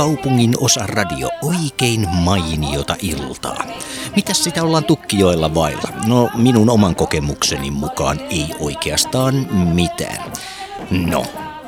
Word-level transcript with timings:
kaupungin 0.00 0.54
osa 0.60 0.86
radio 0.86 1.30
oikein 1.42 2.08
mainiota 2.08 2.96
iltaa. 3.02 3.64
Mitäs 4.16 4.44
sitä 4.44 4.62
ollaan 4.62 4.84
Tukkijoella 4.84 5.54
vailla? 5.54 5.88
No 6.06 6.30
minun 6.34 6.70
oman 6.70 6.94
kokemukseni 6.94 7.70
mukaan 7.70 8.20
ei 8.30 8.46
oikeastaan 8.60 9.34
mitään. 9.74 10.32
No, 10.90 11.24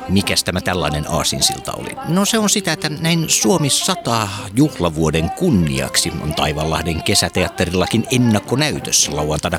Mikäs 0.09 0.45
tämä 0.45 0.60
tällainen 0.60 1.10
aasinsilta 1.10 1.73
oli? 1.73 1.90
No 2.09 2.24
se 2.24 2.38
on 2.38 2.50
sitä, 2.50 2.73
että 2.73 2.88
näin 2.88 3.24
Suomi 3.28 3.70
100 3.70 4.28
juhlavuoden 4.56 5.30
kunniaksi 5.30 6.12
on 6.23 6.34
Taivanlahden 6.34 7.02
kesäteatterillakin 7.02 8.06
ennakkonäytös 8.12 9.09
lauantaina 9.09 9.59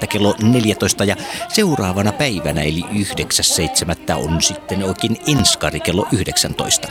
8.7. 0.00 0.06
kello 0.06 0.34
14 0.42 1.04
ja 1.04 1.16
seuraavana 1.48 2.12
päivänä 2.12 2.62
eli 2.62 2.80
9.7. 2.80 4.14
on 4.16 4.42
sitten 4.42 4.84
oikein 4.84 5.16
enskari 5.26 5.80
kello 5.80 6.06
19. 6.12 6.88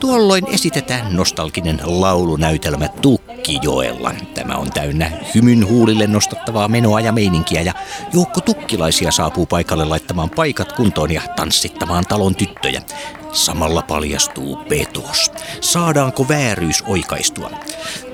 Tuolloin 0.00 0.46
esitetään 0.48 1.16
nostalginen 1.16 1.80
laulunäytelmä 1.84 2.88
Tukkijoella. 2.88 4.12
Tämä 4.34 4.56
on 4.56 4.70
täynnä 4.70 5.10
hymyn 5.34 5.68
huulille 5.68 6.06
nostattavaa 6.06 6.68
menoa 6.68 7.00
ja 7.00 7.12
meininkiä 7.12 7.60
ja 7.60 7.72
joukko 8.12 8.40
tukkilaisia 8.40 9.10
saapuu 9.10 9.46
paikalle 9.46 9.84
laittamaan 9.84 10.30
paikat 10.30 10.72
kuntoon 10.72 11.12
ja 11.12 11.22
tanssittamaan 11.36 12.04
talon 12.08 12.34
tyttöjä. 12.34 12.82
Samalla 13.32 13.82
paljastuu 13.82 14.56
petos. 14.56 15.32
Saadaanko 15.60 16.28
vääryys 16.28 16.82
oikaistua? 16.86 17.50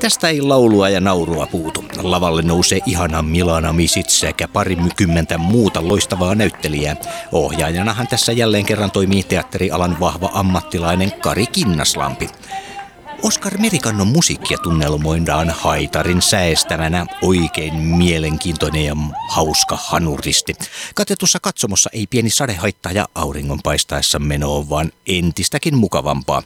Tästä 0.01 0.29
ei 0.29 0.43
laulua 0.43 0.89
ja 0.89 1.01
naurua 1.01 1.47
puutu. 1.47 1.85
Lavalle 2.03 2.43
nousee 2.43 2.79
ihana 2.87 3.23
Milana 3.23 3.73
Misit 3.73 4.09
sekä 4.09 4.49
parikymmentä 4.49 5.39
muuta 5.39 5.89
loistavaa 5.89 6.35
näyttelijää. 6.35 6.97
Ohjaajanahan 7.33 8.09
tässä 8.09 8.33
jälleen 8.33 8.65
kerran 8.65 8.91
toimii 8.91 9.23
teatterialan 9.23 10.01
vahva 10.01 10.31
ammattilainen 10.33 11.13
Kari 11.13 11.47
Kinnaslampi. 11.47 12.31
Oskar 13.23 13.59
Merikannon 13.59 14.07
musiikkia 14.07 14.59
tunnelmoidaan 14.59 15.51
haitarin 15.51 16.23
säestämänä 16.23 17.07
oikein 17.23 17.75
mielenkiintoinen 17.75 18.85
ja 18.85 18.97
hauska 19.29 19.79
hanuristi. 19.81 20.55
Katetussa 20.95 21.41
katsomossa 21.41 21.91
ei 21.93 22.07
pieni 22.07 22.31
sade 22.31 22.55
haittaa 22.55 22.93
ja 22.93 23.09
auringon 23.15 23.61
paistaessa 23.63 24.19
meno 24.19 24.69
vaan 24.71 24.93
entistäkin 25.07 25.77
mukavampaa. 25.77 26.43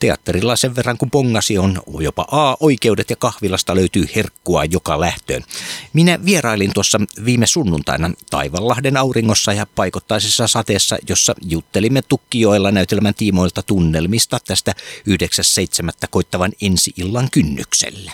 Teatterilla 0.00 0.56
sen 0.56 0.76
verran 0.76 0.98
kun 0.98 1.10
pongasi 1.10 1.58
on 1.58 1.82
jopa 2.00 2.26
A-oikeudet 2.30 3.10
ja 3.10 3.16
kahvilasta 3.16 3.74
löytyy 3.74 4.08
herkkua 4.16 4.64
joka 4.64 5.00
lähtöön. 5.00 5.44
Minä 5.92 6.24
vierailin 6.24 6.74
tuossa 6.74 7.00
viime 7.24 7.46
sunnuntaina 7.46 8.10
Taivanlahden 8.30 8.96
auringossa 8.96 9.52
ja 9.52 9.66
paikottaisessa 9.74 10.46
sateessa, 10.46 10.98
jossa 11.08 11.34
juttelimme 11.42 12.02
Tukkijoella 12.02 12.70
näytelmän 12.70 13.14
tiimoilta 13.14 13.62
tunnelmista 13.62 14.38
tästä 14.46 14.74
9.7 15.08 15.90
koittavan 16.16 16.52
ensi-illan 16.62 17.28
kynnyksellä. 17.32 18.12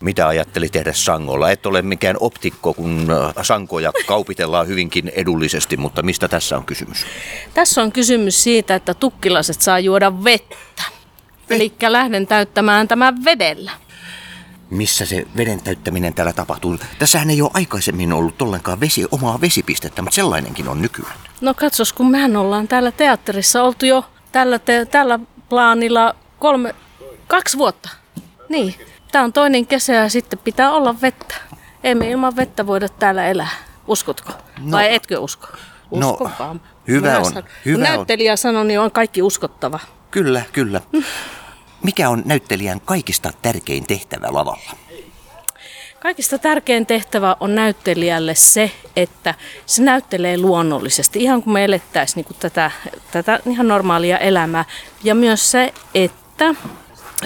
Mitä 0.00 0.28
ajatteli 0.28 0.68
tehdä 0.68 0.92
sangolla? 0.92 1.50
Et 1.50 1.66
ole 1.66 1.82
mikään 1.82 2.16
optikko, 2.20 2.74
kun 2.74 3.06
äh, 3.10 3.44
sankoja 3.44 3.92
kaupitellaan 4.06 4.68
hyvinkin 4.68 5.12
edullisesti, 5.14 5.76
mutta 5.76 6.02
mistä 6.02 6.28
tässä 6.28 6.56
on 6.56 6.64
kysymys? 6.64 7.06
Tässä 7.54 7.82
on 7.82 7.92
kysymys 7.92 8.42
siitä, 8.42 8.74
että 8.74 8.94
tukkilaset 8.94 9.60
saa 9.60 9.78
juoda 9.78 10.24
vettä. 10.24 10.82
Eli 11.50 11.72
lähden 11.88 12.26
täyttämään 12.26 12.88
tämän 12.88 13.24
vedellä. 13.24 13.70
Missä 14.70 15.06
se 15.06 15.26
veden 15.36 15.62
täyttäminen 15.62 16.14
täällä 16.14 16.32
tapahtuu? 16.32 16.78
Tässähän 16.98 17.30
ei 17.30 17.42
ole 17.42 17.50
aikaisemmin 17.54 18.12
ollut 18.12 18.42
ollenkaan 18.42 18.80
vesi, 18.80 19.06
omaa 19.10 19.40
vesipistettä, 19.40 20.02
mutta 20.02 20.14
sellainenkin 20.14 20.68
on 20.68 20.82
nykyään. 20.82 21.18
No 21.40 21.54
katsos, 21.54 21.92
kun 21.92 22.10
mehän 22.10 22.36
ollaan 22.36 22.68
täällä 22.68 22.92
teatterissa 22.92 23.62
oltu 23.62 23.86
jo 23.86 24.04
tällä, 24.36 24.58
te, 24.58 24.84
tällä 24.84 25.18
plaanilla 25.48 26.14
kolme, 26.38 26.74
kaksi 27.26 27.58
vuotta. 27.58 27.90
Niin, 28.48 28.74
tämä 29.12 29.24
on 29.24 29.32
toinen 29.32 29.66
kesä 29.66 29.92
ja 29.92 30.08
sitten 30.08 30.38
pitää 30.38 30.72
olla 30.72 31.00
vettä. 31.02 31.34
Emme 31.84 32.10
ilman 32.10 32.36
vettä 32.36 32.66
voida 32.66 32.88
täällä 32.88 33.26
elää. 33.26 33.48
Uskotko? 33.86 34.32
No, 34.58 34.76
Vai 34.76 34.94
etkö 34.94 35.18
usko? 35.18 35.46
Usko 35.90 36.30
no, 36.38 36.56
hyvä 36.88 37.08
Minä 37.08 37.18
on. 37.18 37.24
Sanon, 37.24 37.44
hyvä 37.64 37.84
näyttelijä 37.84 38.32
on. 38.32 38.38
sanoi, 38.38 38.64
niin 38.64 38.80
on 38.80 38.90
kaikki 38.90 39.22
uskottava. 39.22 39.78
Kyllä, 40.10 40.42
kyllä. 40.52 40.80
Mikä 41.82 42.08
on 42.08 42.22
näyttelijän 42.24 42.80
kaikista 42.80 43.32
tärkein 43.42 43.86
tehtävä 43.86 44.26
lavalla? 44.30 44.70
Kaikista 46.06 46.38
tärkein 46.38 46.86
tehtävä 46.86 47.36
on 47.40 47.54
näyttelijälle 47.54 48.34
se, 48.34 48.70
että 48.96 49.34
se 49.66 49.82
näyttelee 49.82 50.38
luonnollisesti, 50.38 51.22
ihan 51.22 51.42
kuin 51.42 51.54
me 51.54 51.64
elettäisiin 51.64 52.26
niin 52.28 52.38
tätä, 52.40 52.70
tätä 53.10 53.40
ihan 53.46 53.68
normaalia 53.68 54.18
elämää. 54.18 54.64
Ja 55.04 55.14
myös 55.14 55.50
se, 55.50 55.74
että, 55.94 56.54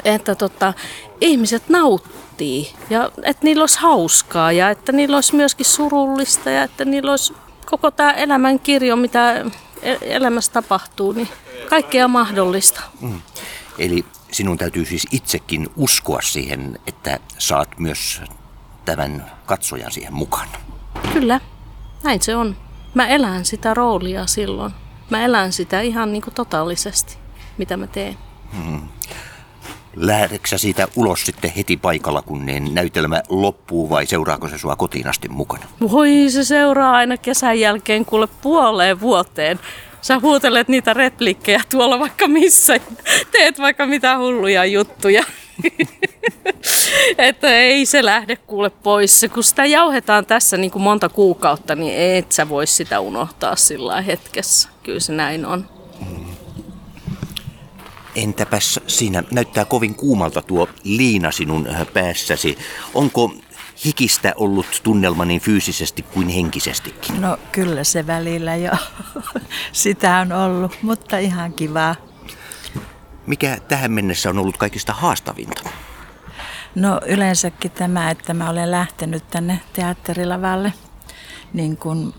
että 0.04 0.34
tota, 0.34 0.74
ihmiset 1.20 1.68
nauttii 1.68 2.72
ja 2.90 3.10
että 3.22 3.44
niillä 3.44 3.62
olisi 3.62 3.78
hauskaa 3.78 4.52
ja 4.52 4.70
että 4.70 4.92
niillä 4.92 5.16
olisi 5.16 5.36
myöskin 5.36 5.66
surullista 5.66 6.50
ja 6.50 6.62
että 6.62 6.84
niillä 6.84 7.10
olisi 7.10 7.34
koko 7.66 7.90
tämä 7.90 8.12
elämän 8.12 8.58
kirjo, 8.58 8.96
mitä 8.96 9.44
e-, 9.82 9.98
elämässä 10.00 10.52
tapahtuu, 10.52 11.12
niin 11.12 11.28
kaikkea 11.68 12.08
mahdollista. 12.08 12.80
Mm. 13.00 13.20
Eli 13.78 14.04
sinun 14.32 14.58
täytyy 14.58 14.84
siis 14.84 15.06
itsekin 15.12 15.68
uskoa 15.76 16.20
siihen, 16.22 16.78
että 16.86 17.20
saat 17.38 17.78
myös 17.78 18.22
tämän 18.84 19.30
katsojan 19.46 19.92
siihen 19.92 20.14
mukaan. 20.14 20.48
Kyllä, 21.12 21.40
näin 22.04 22.22
se 22.22 22.36
on. 22.36 22.56
Mä 22.94 23.08
elän 23.08 23.44
sitä 23.44 23.74
roolia 23.74 24.26
silloin. 24.26 24.72
Mä 25.10 25.24
elän 25.24 25.52
sitä 25.52 25.80
ihan 25.80 26.12
niin 26.12 26.22
kuin 26.22 26.34
totaalisesti, 26.34 27.16
mitä 27.58 27.76
mä 27.76 27.86
teen. 27.86 28.16
Hmm. 28.56 28.88
Lähdetkö 29.96 30.58
siitä 30.58 30.88
ulos 30.96 31.26
sitten 31.26 31.52
heti 31.56 31.76
paikalla, 31.76 32.22
kun 32.22 32.46
näytelmä 32.72 33.22
loppuu 33.28 33.90
vai 33.90 34.06
seuraako 34.06 34.48
se 34.48 34.58
sua 34.58 34.76
kotiin 34.76 35.08
asti 35.08 35.28
mukana? 35.28 35.64
Voi, 35.90 36.26
se 36.28 36.44
seuraa 36.44 36.92
aina 36.92 37.16
kesän 37.16 37.60
jälkeen 37.60 38.04
kuule 38.04 38.28
puoleen 38.42 39.00
vuoteen. 39.00 39.60
Sä 40.00 40.18
huutelet 40.18 40.68
niitä 40.68 40.94
replikkejä 40.94 41.62
tuolla 41.70 41.98
vaikka 41.98 42.28
missä, 42.28 42.80
teet 43.32 43.58
vaikka 43.58 43.86
mitä 43.86 44.18
hulluja 44.18 44.64
juttuja. 44.64 45.24
että 47.18 47.48
ei 47.58 47.86
se 47.86 48.04
lähde 48.04 48.36
kuule 48.36 48.70
pois. 48.70 49.26
Kun 49.34 49.44
sitä 49.44 49.66
jauhetaan 49.66 50.26
tässä 50.26 50.56
niin 50.56 50.70
kuin 50.70 50.82
monta 50.82 51.08
kuukautta, 51.08 51.74
niin 51.74 52.16
et 52.16 52.32
sä 52.32 52.48
voi 52.48 52.66
sitä 52.66 53.00
unohtaa 53.00 53.56
sillä 53.56 54.00
hetkessä. 54.00 54.68
Kyllä 54.82 55.00
se 55.00 55.12
näin 55.12 55.46
on. 55.46 55.68
Entäpäs 58.16 58.80
siinä 58.86 59.22
näyttää 59.30 59.64
kovin 59.64 59.94
kuumalta 59.94 60.42
tuo 60.42 60.68
liina 60.84 61.30
sinun 61.30 61.66
äh, 61.66 61.86
päässäsi. 61.92 62.58
Onko 62.94 63.34
hikistä 63.84 64.32
ollut 64.36 64.80
tunnelma 64.82 65.24
niin 65.24 65.40
fyysisesti 65.40 66.02
kuin 66.02 66.28
henkisestikin? 66.28 67.20
No 67.20 67.38
kyllä 67.52 67.84
se 67.84 68.06
välillä 68.06 68.56
jo. 68.56 68.72
Sitä 69.72 70.16
on 70.16 70.32
ollut, 70.32 70.72
mutta 70.82 71.18
ihan 71.18 71.52
kivaa. 71.52 72.09
Mikä 73.30 73.58
tähän 73.68 73.92
mennessä 73.92 74.30
on 74.30 74.38
ollut 74.38 74.56
kaikista 74.56 74.92
haastavinta? 74.92 75.62
No 76.74 77.00
yleensäkin 77.06 77.70
tämä, 77.70 78.10
että 78.10 78.34
mä 78.34 78.50
olen 78.50 78.70
lähtenyt 78.70 79.28
tänne 79.30 79.60
teatterilavalle, 79.72 80.72
niin, 81.52 81.76
kun, 81.76 82.14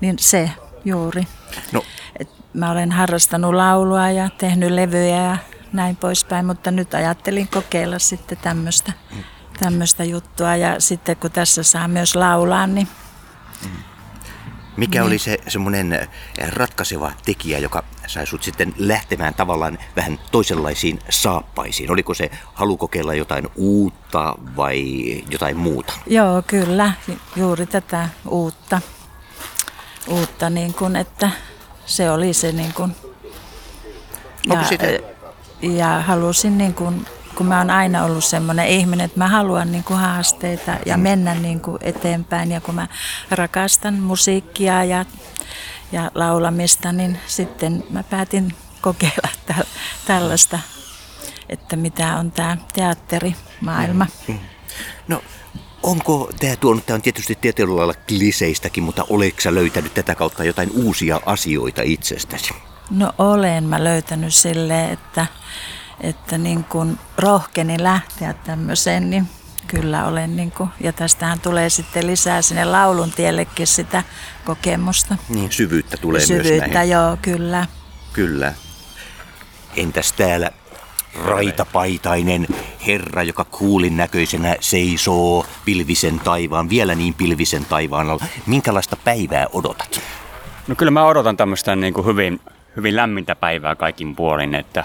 niin 0.00 0.18
se 0.18 0.50
juuri. 0.84 1.26
No. 1.72 1.82
Et 2.18 2.28
mä 2.54 2.70
olen 2.70 2.92
harrastanut 2.92 3.54
laulua 3.54 4.10
ja 4.10 4.28
tehnyt 4.38 4.70
levyjä 4.70 5.22
ja 5.22 5.36
näin 5.72 5.96
poispäin, 5.96 6.46
mutta 6.46 6.70
nyt 6.70 6.94
ajattelin 6.94 7.48
kokeilla 7.48 7.98
sitten 7.98 8.38
tämmöistä 8.38 8.92
tämmöistä 9.60 10.04
juttua 10.04 10.56
ja 10.56 10.80
sitten 10.80 11.16
kun 11.16 11.30
tässä 11.30 11.62
saa 11.62 11.88
myös 11.88 12.16
laulaa, 12.16 12.66
niin 12.66 12.88
mm. 13.64 13.70
Mikä 14.76 14.98
niin. 14.98 15.06
oli 15.06 15.18
se 15.18 15.38
semmoinen 15.48 15.92
eh, 15.92 16.08
ratkaiseva 16.48 17.12
tekijä, 17.24 17.58
joka 17.58 17.84
sai 18.06 18.26
sut 18.26 18.42
sitten 18.42 18.74
lähtemään 18.78 19.34
tavallaan 19.34 19.78
vähän 19.96 20.18
toisenlaisiin 20.32 20.98
saappaisiin? 21.10 21.90
Oliko 21.90 22.14
se 22.14 22.30
halu 22.54 22.76
kokeilla 22.76 23.14
jotain 23.14 23.48
uutta 23.56 24.34
vai 24.56 24.84
jotain 25.30 25.56
muuta? 25.56 25.92
Joo, 26.06 26.42
kyllä. 26.46 26.92
Juuri 27.36 27.66
tätä 27.66 28.08
uutta. 28.28 28.80
Uutta 30.08 30.50
niin 30.50 30.74
kuin, 30.74 30.96
että 30.96 31.30
se 31.86 32.10
oli 32.10 32.32
se 32.32 32.52
niin 32.52 32.74
kuin, 32.74 32.96
ja, 34.48 34.64
sitä? 34.64 34.86
ja 35.62 36.00
halusin 36.00 36.58
niin 36.58 36.74
kuin 36.74 37.06
kun 37.34 37.46
mä 37.46 37.58
oon 37.58 37.70
aina 37.70 38.04
ollut 38.04 38.24
semmoinen 38.24 38.66
ihminen, 38.66 39.04
että 39.04 39.18
mä 39.18 39.28
haluan 39.28 39.72
niin 39.72 39.84
kuin 39.84 39.98
haasteita 39.98 40.76
ja 40.86 40.96
mennä 40.96 41.34
niin 41.34 41.60
kuin 41.60 41.78
eteenpäin. 41.80 42.52
Ja 42.52 42.60
kun 42.60 42.74
mä 42.74 42.88
rakastan 43.30 43.94
musiikkia 43.94 44.84
ja, 44.84 45.04
ja 45.92 46.10
laulamista, 46.14 46.92
niin 46.92 47.18
sitten 47.26 47.84
mä 47.90 48.02
päätin 48.02 48.54
kokeilla 48.80 49.28
tä- 49.46 49.64
tällaista, 50.06 50.58
että 51.48 51.76
mitä 51.76 52.16
on 52.16 52.32
tämä 52.32 52.56
teatterimaailma. 52.72 54.06
No, 55.08 55.22
onko 55.82 56.30
tämä 56.40 56.56
tuonut, 56.56 56.86
tämä 56.86 56.94
on 56.94 57.02
tietysti 57.02 57.38
tietyllä 57.40 57.76
lailla 57.76 57.94
kliseistäkin, 58.08 58.84
mutta 58.84 59.06
oletko 59.10 59.54
löytänyt 59.54 59.94
tätä 59.94 60.14
kautta 60.14 60.44
jotain 60.44 60.70
uusia 60.74 61.20
asioita 61.26 61.82
itsestäsi? 61.84 62.54
No 62.90 63.12
olen 63.18 63.64
mä 63.64 63.84
löytänyt 63.84 64.34
sille, 64.34 64.84
että, 64.92 65.26
että 66.00 66.38
niin 66.38 66.64
kun 66.64 66.98
rohkeni 67.18 67.82
lähteä 67.82 68.32
tämmöiseen, 68.32 69.10
niin 69.10 69.28
kyllä 69.66 70.06
olen. 70.06 70.36
Niin 70.36 70.50
kun, 70.50 70.68
ja 70.80 70.92
tästähän 70.92 71.40
tulee 71.40 71.70
sitten 71.70 72.06
lisää 72.06 72.42
sinne 72.42 72.64
laulun 72.64 73.12
tiellekin 73.12 73.66
sitä 73.66 74.02
kokemusta. 74.44 75.16
Niin, 75.28 75.52
syvyyttä 75.52 75.96
tulee 75.96 76.20
syvyyttä, 76.20 76.50
myös 76.50 76.74
näihin. 76.74 76.90
joo, 76.90 77.16
kyllä. 77.22 77.66
Kyllä. 78.12 78.52
Entäs 79.76 80.12
täällä 80.12 80.50
raitapaitainen 81.24 82.46
herra, 82.86 83.22
joka 83.22 83.44
kuulin 83.44 83.96
näköisenä 83.96 84.56
seisoo 84.60 85.46
pilvisen 85.64 86.20
taivaan, 86.20 86.70
vielä 86.70 86.94
niin 86.94 87.14
pilvisen 87.14 87.64
taivaan 87.64 88.10
alla. 88.10 88.24
Minkälaista 88.46 88.96
päivää 88.96 89.46
odotat? 89.52 90.00
No 90.68 90.74
kyllä 90.74 90.90
mä 90.90 91.06
odotan 91.06 91.36
tämmöistä 91.36 91.76
niin 91.76 91.94
kuin 91.94 92.06
hyvin, 92.06 92.40
hyvin 92.76 92.96
lämmintä 92.96 93.34
päivää 93.34 93.74
kaikin 93.74 94.16
puolin, 94.16 94.54
että 94.54 94.84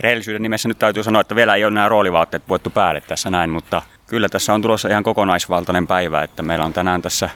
rehellisyyden 0.00 0.42
nimessä 0.42 0.68
nyt 0.68 0.78
täytyy 0.78 1.02
sanoa, 1.02 1.20
että 1.20 1.36
vielä 1.36 1.54
ei 1.54 1.64
ole 1.64 1.74
nämä 1.74 1.88
roolivaatteet 1.88 2.48
voittu 2.48 2.70
päälle 2.70 3.00
tässä 3.00 3.30
näin, 3.30 3.50
mutta 3.50 3.82
kyllä 4.06 4.28
tässä 4.28 4.54
on 4.54 4.62
tulossa 4.62 4.88
ihan 4.88 5.02
kokonaisvaltainen 5.02 5.86
päivä, 5.86 6.22
että 6.22 6.42
meillä 6.42 6.64
on 6.64 6.72
tänään 6.72 7.02
tässä, 7.02 7.30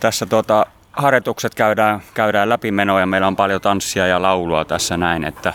tässä 0.00 0.26
tuota, 0.26 0.66
harjoitukset 0.92 1.54
käydään, 1.54 2.02
käydään 2.14 2.48
läpimenoa 2.48 3.00
ja 3.00 3.06
meillä 3.06 3.26
on 3.26 3.36
paljon 3.36 3.60
tanssia 3.60 4.06
ja 4.06 4.22
laulua 4.22 4.64
tässä 4.64 4.96
näin, 4.96 5.24
että 5.24 5.54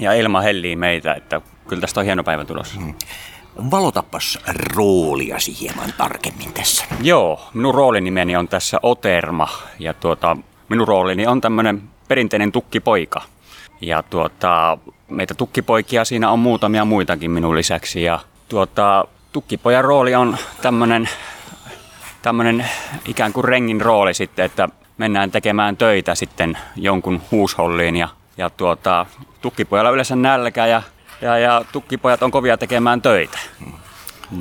ja 0.00 0.12
ilma 0.12 0.40
hellii 0.40 0.76
meitä, 0.76 1.14
että 1.14 1.40
kyllä 1.68 1.80
tästä 1.80 2.00
on 2.00 2.06
hieno 2.06 2.24
päivä 2.24 2.44
tulossa. 2.44 2.80
Hmm. 2.80 2.94
Valotappas 3.70 4.38
rooliasi 4.74 5.60
hieman 5.60 5.92
tarkemmin 5.96 6.52
tässä. 6.52 6.84
Joo, 7.02 7.48
minun 7.54 7.74
roolinimeni 7.74 8.36
on 8.36 8.48
tässä 8.48 8.78
Oterma 8.82 9.48
ja 9.78 9.94
tuota, 9.94 10.36
minun 10.68 10.88
roolini 10.88 11.26
on 11.26 11.40
tämmöinen 11.40 11.82
perinteinen 12.08 12.52
tukkipoika. 12.52 13.22
Ja 13.80 14.02
tuota, 14.02 14.78
meitä 15.08 15.34
tukkipoikia 15.34 16.04
siinä 16.04 16.30
on 16.30 16.38
muutamia 16.38 16.84
muitakin 16.84 17.30
minun 17.30 17.56
lisäksi 17.56 18.02
ja 18.02 18.18
tuota, 18.48 19.04
tukkipojan 19.32 19.84
rooli 19.84 20.14
on 20.14 20.36
tämmöinen 20.62 21.08
tämmöinen 22.22 22.66
ikään 23.04 23.32
kuin 23.32 23.44
rengin 23.44 23.80
rooli 23.80 24.14
sitten, 24.14 24.44
että 24.44 24.68
mennään 24.98 25.30
tekemään 25.30 25.76
töitä 25.76 26.14
sitten 26.14 26.58
jonkun 26.76 27.22
huusholliin 27.30 27.96
ja, 27.96 28.08
ja 28.36 28.50
tuota, 28.50 29.06
tukkipojalla 29.40 29.90
yleensä 29.90 30.16
nälkä 30.16 30.66
ja, 30.66 30.82
ja, 31.20 31.38
ja 31.38 31.64
tukkipojat 31.72 32.22
on 32.22 32.30
kovia 32.30 32.56
tekemään 32.56 33.02
töitä. 33.02 33.38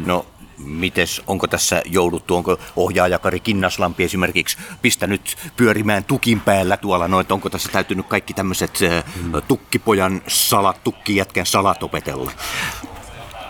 No, 0.06 0.25
mites, 0.60 1.22
onko 1.28 1.48
tässä 1.48 1.82
jouduttu, 1.86 2.36
onko 2.36 2.58
ohjaaja 2.76 3.20
Kari 3.20 3.40
Kinnaslampi 3.40 4.04
esimerkiksi 4.04 4.58
pistänyt 4.82 5.38
pyörimään 5.58 6.04
tukin 6.04 6.40
päällä 6.40 6.78
tuolla, 6.78 7.08
no, 7.08 7.20
että 7.20 7.34
onko 7.34 7.50
tässä 7.50 7.70
täytynyt 7.72 8.08
kaikki 8.08 8.34
tämmöiset 8.34 8.80
hmm. 8.80 9.32
tukkipojan 9.48 10.22
salat, 10.28 10.84
tukkijätkän 10.84 11.46
salat 11.46 11.84
opetella? 11.84 12.32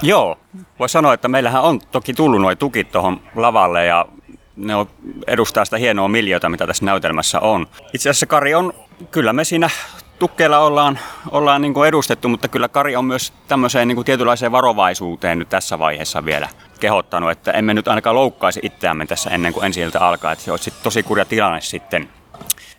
Joo, 0.02 0.38
voi 0.80 0.90
sanoa, 0.90 1.14
että 1.14 1.28
meillähän 1.28 1.62
on 1.62 1.82
toki 1.92 2.14
tullut 2.14 2.42
nuo 2.42 2.56
tukit 2.56 2.92
tuohon 2.92 3.22
lavalle 3.36 3.86
ja 3.86 4.06
ne 4.56 4.76
on, 4.76 4.88
edustaa 5.28 5.66
sitä 5.66 5.78
hienoa 5.78 6.08
miljöitä, 6.08 6.50
mitä 6.50 6.68
tässä 6.68 6.86
näytelmässä 6.86 7.40
on. 7.40 7.68
Itse 7.94 8.10
asiassa 8.10 8.26
Kari 8.26 8.56
on, 8.56 8.74
kyllä 9.12 9.34
me 9.34 9.44
siinä 9.44 9.70
tukkeilla 10.20 10.60
ollaan, 10.60 11.00
ollaan 11.32 11.62
niin 11.62 11.86
edustettu, 11.88 12.30
mutta 12.30 12.48
kyllä 12.48 12.68
Kari 12.68 12.96
on 12.96 13.06
myös 13.06 13.34
tämmöiseen 13.48 13.88
niin 13.88 14.06
tietynlaiseen 14.06 14.52
varovaisuuteen 14.52 15.40
nyt 15.40 15.50
tässä 15.50 15.80
vaiheessa 15.80 16.26
vielä 16.26 16.50
kehottanut, 16.80 17.32
että 17.32 17.52
emme 17.52 17.74
nyt 17.74 17.88
ainakaan 17.88 18.16
loukkaisi 18.16 18.60
itseämme 18.64 19.06
tässä 19.06 19.30
ennen 19.30 19.54
kuin 19.54 19.66
ensi 19.66 19.84
alkaa, 20.00 20.32
että 20.32 20.46
se 20.46 20.52
olisi 20.52 20.74
tosi 20.84 21.04
kurja 21.04 21.26
tilanne 21.26 21.62
sitten, 21.62 22.10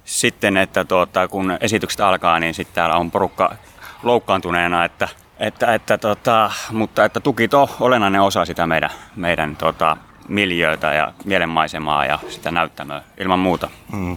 sitten 0.05 0.56
että 0.56 0.85
tuota, 0.85 1.29
kun 1.29 1.58
esitykset 1.61 2.00
alkaa, 2.00 2.41
niin 2.41 2.55
sitten 2.55 2.75
täällä 2.75 2.97
on 2.97 3.11
porukka 3.11 3.55
loukkaantuneena, 4.02 4.85
että, 4.85 5.08
että, 5.38 5.75
että 5.75 5.99
tota, 5.99 6.50
mutta 6.73 7.05
että 7.05 7.20
tuki 7.20 7.49
on 7.52 7.69
olennainen 7.81 8.20
osa 8.20 8.44
sitä 8.44 8.67
meidän, 8.67 8.91
meidän 9.17 9.56
tota, 9.56 9.97
miljöötä 10.29 10.93
ja 10.94 11.12
mielenmaisemaa 11.25 12.06
ja 12.06 12.19
sitä 12.29 12.50
näyttämöä 12.50 13.03
ilman 13.19 13.38
muuta. 13.38 13.70
Mm. 13.93 14.17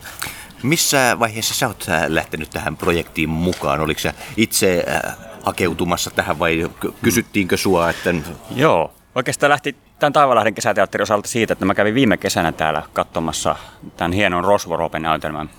Missä 0.64 1.20
vaiheessa 1.20 1.54
sä 1.54 1.68
oot 1.68 1.86
äh, 1.90 2.04
lähtenyt 2.08 2.50
tähän 2.50 2.78
projektiin 2.78 3.30
mukaan? 3.30 3.80
Oliko 3.80 4.00
sä 4.00 4.14
itse 4.38 4.86
äh, 5.06 5.16
hakeutumassa 5.46 6.12
tähän 6.12 6.40
vai 6.40 6.70
kysyttiinkö 7.02 7.58
sua? 7.58 7.90
Että... 7.90 8.14
Joo, 8.56 8.94
oikeastaan 9.16 9.50
lähti 9.50 9.76
tämän 10.00 10.14
Taivalahden 10.14 10.54
kesäteatterin 10.54 11.04
osalta 11.04 11.28
siitä, 11.28 11.54
että 11.54 11.66
mä 11.66 11.76
kävin 11.76 11.96
viime 11.96 12.18
kesänä 12.18 12.52
täällä 12.52 12.84
katsomassa 12.94 13.56
tämän 13.98 14.12
hienon 14.12 14.44
Rosvoropen-näytelmän, 14.44 15.50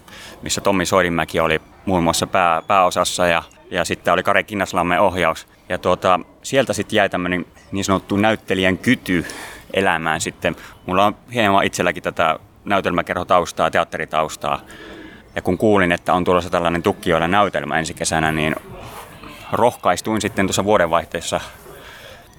missä 0.42 0.60
Tommi 0.60 0.86
Soidinmäki 0.86 1.40
oli 1.40 1.60
muun 1.86 2.02
muassa 2.02 2.26
pää, 2.26 2.62
pääosassa 2.62 3.26
ja, 3.26 3.42
ja 3.70 3.84
sitten 3.84 4.14
oli 4.14 4.22
Kare 4.22 4.42
Kinnaslammen 4.42 5.00
ohjaus. 5.00 5.48
Ja 5.68 5.78
tuota, 5.78 6.20
sieltä 6.42 6.72
sitten 6.72 6.96
jäi 6.96 7.08
tämmöinen 7.08 7.46
niin 7.72 7.84
sanottu 7.84 8.16
näyttelijän 8.16 8.78
kyty 8.78 9.24
elämään 9.74 10.20
sitten. 10.20 10.56
Mulla 10.86 11.06
on 11.06 11.16
hieman 11.34 11.64
itselläkin 11.64 12.02
tätä 12.02 12.38
näytelmäkerhotaustaa, 12.64 13.70
teatteritaustaa. 13.70 14.60
Ja 15.36 15.42
kun 15.42 15.58
kuulin, 15.58 15.92
että 15.92 16.12
on 16.12 16.24
tulossa 16.24 16.50
tällainen 16.50 16.82
tukkijoilla 16.82 17.28
näytelmä 17.28 17.78
ensi 17.78 17.94
kesänä, 17.94 18.32
niin 18.32 18.56
rohkaistuin 19.52 20.20
sitten 20.20 20.46
tuossa 20.46 20.64
vuodenvaihteessa 20.64 21.40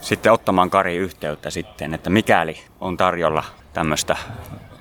sitten 0.01 0.31
ottamaan 0.31 0.69
Kari 0.69 0.95
yhteyttä 0.95 1.49
sitten, 1.49 1.93
että 1.93 2.09
mikäli 2.09 2.57
on 2.81 2.97
tarjolla 2.97 3.43
tämmöistä 3.73 4.15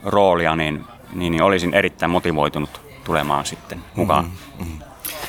roolia, 0.04 0.56
niin, 0.56 0.84
niin, 1.12 1.30
niin 1.30 1.42
olisin 1.42 1.74
erittäin 1.74 2.10
motivoitunut 2.10 2.80
tulemaan 3.04 3.46
sitten 3.46 3.84
mukaan. 3.94 4.24
Mm-hmm. 4.24 4.78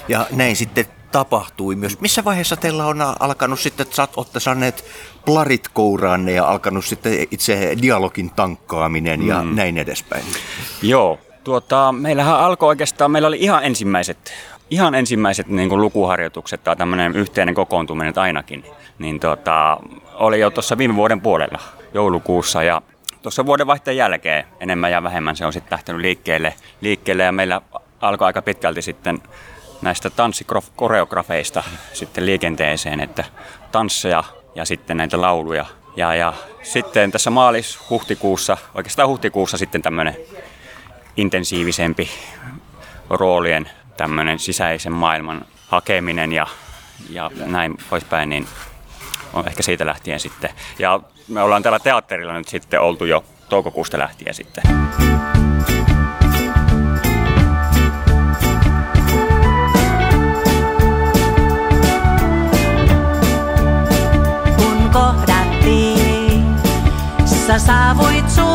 Ja 0.07 0.27
näin 0.31 0.55
sitten 0.55 0.85
tapahtui 1.11 1.75
myös. 1.75 2.01
Missä 2.01 2.23
vaiheessa 2.23 2.55
teillä 2.55 2.85
on 2.85 2.97
alkanut 3.19 3.59
sitten, 3.59 3.87
että 3.87 4.07
olette 4.17 4.39
saaneet 4.39 4.85
plarit 5.25 5.67
kouraanne 5.67 6.31
ja 6.31 6.47
alkanut 6.47 6.85
sitten 6.85 7.27
itse 7.31 7.75
dialogin 7.81 8.31
tankkaaminen 8.31 9.19
mm. 9.19 9.27
ja 9.27 9.43
näin 9.43 9.77
edespäin? 9.77 10.23
Joo, 10.81 11.19
tuota, 11.43 11.91
meillähän 11.91 12.39
alkoi 12.39 12.69
oikeastaan, 12.69 13.11
meillä 13.11 13.27
oli 13.27 13.37
ihan 13.39 13.63
ensimmäiset 13.63 14.33
ihan 14.69 14.95
ensimmäiset 14.95 15.47
niin 15.47 15.69
kuin 15.69 15.81
lukuharjoitukset 15.81 16.63
tai 16.63 16.75
tämmöinen 16.75 17.15
yhteinen 17.15 17.55
kokoontuminen 17.55 18.17
ainakin, 18.17 18.65
niin 18.99 19.19
tuota, 19.19 19.77
oli 20.13 20.39
jo 20.39 20.51
tuossa 20.51 20.77
viime 20.77 20.95
vuoden 20.95 21.21
puolella 21.21 21.59
joulukuussa 21.93 22.63
ja 22.63 22.81
tuossa 23.21 23.45
vuodenvaihteen 23.45 23.97
jälkeen 23.97 24.45
enemmän 24.59 24.91
ja 24.91 25.03
vähemmän 25.03 25.35
se 25.35 25.45
on 25.45 25.53
sitten 25.53 25.71
lähtenyt 25.71 26.01
liikkeelle, 26.01 26.53
liikkeelle 26.81 27.23
ja 27.23 27.31
meillä 27.31 27.61
alkoi 28.01 28.25
aika 28.25 28.41
pitkälti 28.41 28.81
sitten 28.81 29.21
näistä 29.81 30.09
tanssikoreografeista 30.09 31.63
sitten 31.93 32.25
liikenteeseen, 32.25 32.99
että 32.99 33.23
tansseja 33.71 34.23
ja 34.55 34.65
sitten 34.65 34.97
näitä 34.97 35.21
lauluja. 35.21 35.65
Ja, 35.95 36.15
ja 36.15 36.33
sitten 36.61 37.11
tässä 37.11 37.29
maalis-huhtikuussa, 37.29 38.57
oikeastaan 38.75 39.09
huhtikuussa 39.09 39.57
sitten 39.57 39.81
tämmöinen 39.81 40.17
intensiivisempi 41.17 42.09
roolien 43.09 43.69
tämmöinen 43.97 44.39
sisäisen 44.39 44.93
maailman 44.93 45.45
hakeminen 45.67 46.31
ja, 46.31 46.47
ja 47.09 47.31
näin 47.45 47.77
poispäin, 47.89 48.29
niin 48.29 48.47
on 49.33 49.47
ehkä 49.47 49.63
siitä 49.63 49.85
lähtien 49.85 50.19
sitten. 50.19 50.49
Ja 50.79 50.99
me 51.27 51.41
ollaan 51.41 51.63
täällä 51.63 51.79
teatterilla 51.79 52.33
nyt 52.33 52.47
sitten 52.47 52.81
oltu 52.81 53.05
jo 53.05 53.25
toukokuusta 53.49 53.99
lähtien 53.99 54.33
sitten. 54.33 54.63
Sä 67.47 67.59
saavuit 67.59 68.29
suureen 68.29 68.54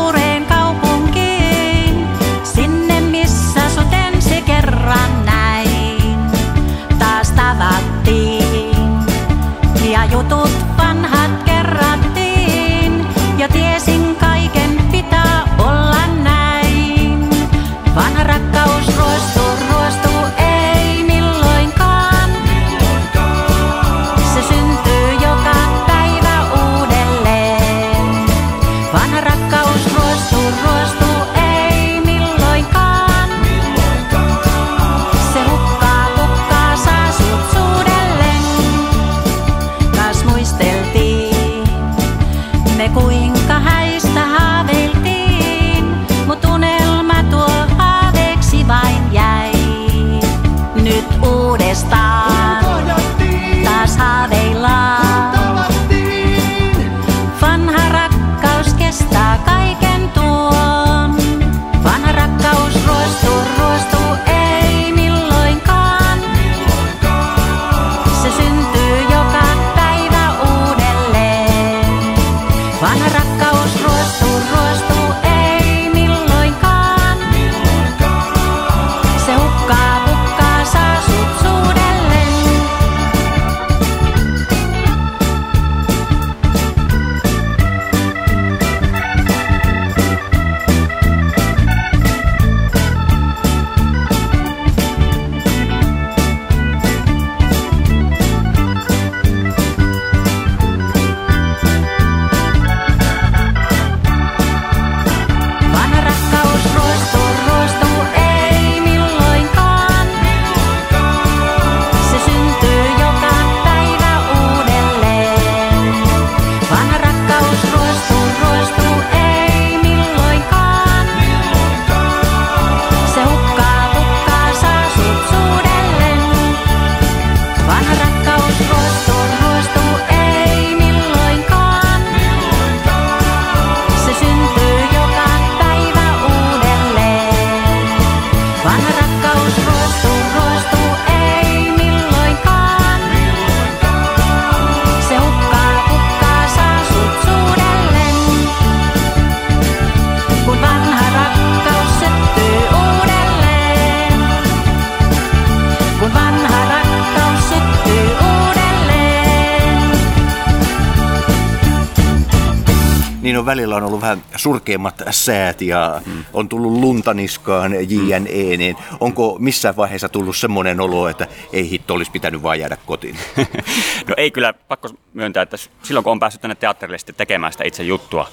on 163.41 163.45
välillä 163.45 163.75
on 163.75 163.83
ollut 163.83 164.01
vähän 164.01 164.23
surkeimmat 164.35 165.01
säät 165.09 165.61
ja 165.61 166.01
mm. 166.05 166.25
on 166.33 166.49
tullut 166.49 166.71
luntaniskaan 166.71 167.73
JNE, 167.73 168.57
niin 168.57 168.75
onko 168.99 169.37
missään 169.39 169.75
vaiheessa 169.75 170.09
tullut 170.09 170.37
semmoinen 170.37 170.79
olo, 170.81 171.07
että 171.07 171.27
ei 171.53 171.69
hitto 171.69 171.93
olisi 171.93 172.11
pitänyt 172.11 172.43
vaan 172.43 172.59
jäädä 172.59 172.77
kotiin? 172.85 173.17
no 174.07 174.15
ei 174.17 174.31
kyllä, 174.31 174.53
pakko 174.53 174.89
myöntää, 175.13 175.43
että 175.43 175.57
silloin 175.83 176.03
kun 176.03 176.11
on 176.11 176.19
päässyt 176.19 176.41
tänne 176.41 176.55
teatterille 176.55 176.97
tekemään 177.17 177.51
sitä 177.51 177.63
itse 177.63 177.83
juttua, 177.83 178.27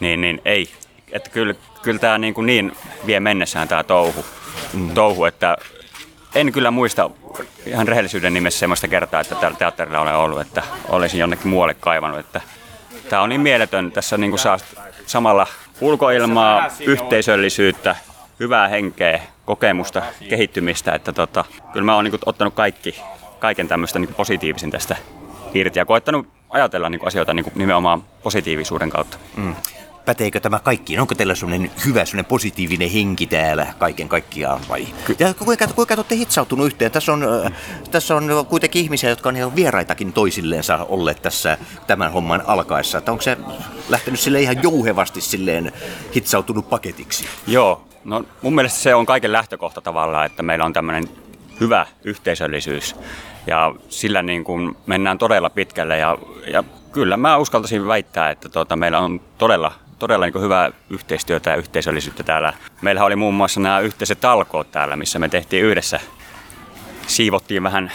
niin, 0.00 0.20
niin 0.20 0.40
ei. 0.44 0.68
Että 1.12 1.30
kyllä, 1.30 1.54
kyllä 1.82 1.98
tämä 1.98 2.18
niin, 2.18 2.34
kuin 2.34 2.46
niin 2.46 2.72
vie 3.06 3.20
mennessään 3.20 3.68
tämä 3.68 3.82
touhu, 3.82 4.24
mm. 4.72 4.90
touhu, 4.90 5.24
että 5.24 5.56
en 6.34 6.52
kyllä 6.52 6.70
muista 6.70 7.10
ihan 7.66 7.88
rehellisyyden 7.88 8.34
nimessä 8.34 8.58
sellaista 8.58 8.88
kertaa, 8.88 9.20
että 9.20 9.34
täällä 9.34 9.58
teatterilla 9.58 10.00
olen 10.00 10.16
ollut, 10.16 10.40
että 10.40 10.62
olisin 10.88 11.20
jonnekin 11.20 11.48
muualle 11.48 11.74
kaivannut. 11.74 12.20
Että 12.20 12.40
tämä 13.08 13.22
on 13.22 13.28
niin 13.28 13.40
mieletön. 13.40 13.92
Tässä 13.92 14.18
niin 14.18 14.30
kuin 14.30 14.40
saa 14.40 14.58
samalla 15.06 15.46
ulkoilmaa, 15.80 16.68
yhteisöllisyyttä, 16.80 17.96
hyvää 18.40 18.68
henkeä, 18.68 19.20
kokemusta, 19.44 20.02
kehittymistä. 20.28 20.92
Että 20.92 21.12
tota, 21.12 21.44
kyllä 21.72 21.84
mä 21.84 21.94
oon 21.94 22.04
niin 22.04 22.18
ottanut 22.26 22.54
kaikki, 22.54 23.00
kaiken 23.38 23.68
tämmöistä 23.68 23.98
niin 23.98 24.14
positiivisin 24.14 24.70
tästä 24.70 24.96
irti 25.54 25.78
ja 25.78 25.84
koettanut 25.84 26.28
ajatella 26.50 26.88
niin 26.88 27.06
asioita 27.06 27.34
niin 27.34 27.52
nimenomaan 27.54 28.02
positiivisuuden 28.22 28.90
kautta. 28.90 29.16
Mm 29.36 29.54
päteekö 30.04 30.40
tämä 30.40 30.58
kaikkiin? 30.58 31.00
Onko 31.00 31.14
teillä 31.14 31.34
sellainen 31.34 31.70
hyvä, 31.86 32.04
sellainen 32.04 32.28
positiivinen 32.28 32.90
henki 32.90 33.26
täällä 33.26 33.66
kaiken 33.78 34.08
kaikkiaan 34.08 34.60
vai? 34.68 34.86
Ja 35.18 35.34
kuinka, 35.34 35.66
kuinka 35.66 35.94
olette 35.94 36.16
hitsautunut 36.16 36.66
yhteen? 36.66 36.90
Tässä 36.90 37.12
on, 37.12 37.26
tässä 37.90 38.16
on 38.16 38.46
kuitenkin 38.48 38.82
ihmisiä, 38.82 39.10
jotka 39.10 39.28
on 39.28 39.36
ihan 39.36 39.56
vieraitakin 39.56 40.12
toisilleensa 40.12 40.86
olleet 40.88 41.22
tässä 41.22 41.58
tämän 41.86 42.12
homman 42.12 42.42
alkaessa. 42.46 42.98
Että 42.98 43.12
onko 43.12 43.22
se 43.22 43.36
lähtenyt 43.88 44.20
sille 44.20 44.40
ihan 44.40 44.62
jouhevasti 44.62 45.20
silleen 45.20 45.72
hitsautunut 46.14 46.70
paketiksi? 46.70 47.24
Joo, 47.46 47.84
no 48.04 48.24
mun 48.42 48.54
mielestä 48.54 48.78
se 48.78 48.94
on 48.94 49.06
kaiken 49.06 49.32
lähtökohta 49.32 49.80
tavallaan, 49.80 50.26
että 50.26 50.42
meillä 50.42 50.64
on 50.64 50.72
tämmöinen 50.72 51.04
hyvä 51.60 51.86
yhteisöllisyys 52.04 52.96
ja 53.46 53.74
sillä 53.88 54.22
niin 54.22 54.44
kuin 54.44 54.76
mennään 54.86 55.18
todella 55.18 55.50
pitkälle 55.50 55.98
ja, 55.98 56.18
ja 56.46 56.64
kyllä 56.92 57.16
mä 57.16 57.36
uskaltaisin 57.36 57.86
väittää, 57.86 58.30
että 58.30 58.48
tuota, 58.48 58.76
meillä 58.76 58.98
on 58.98 59.20
todella 59.38 59.72
todella 59.98 60.26
niin 60.26 60.40
hyvää 60.42 60.70
yhteistyötä 60.90 61.50
ja 61.50 61.56
yhteisöllisyyttä 61.56 62.22
täällä. 62.22 62.52
Meillä 62.82 63.04
oli 63.04 63.16
muun 63.16 63.34
muassa 63.34 63.60
nämä 63.60 63.80
yhteiset 63.80 64.20
talkoot 64.20 64.70
täällä, 64.70 64.96
missä 64.96 65.18
me 65.18 65.28
tehtiin 65.28 65.64
yhdessä. 65.64 66.00
Siivottiin 67.06 67.62
vähän 67.62 67.92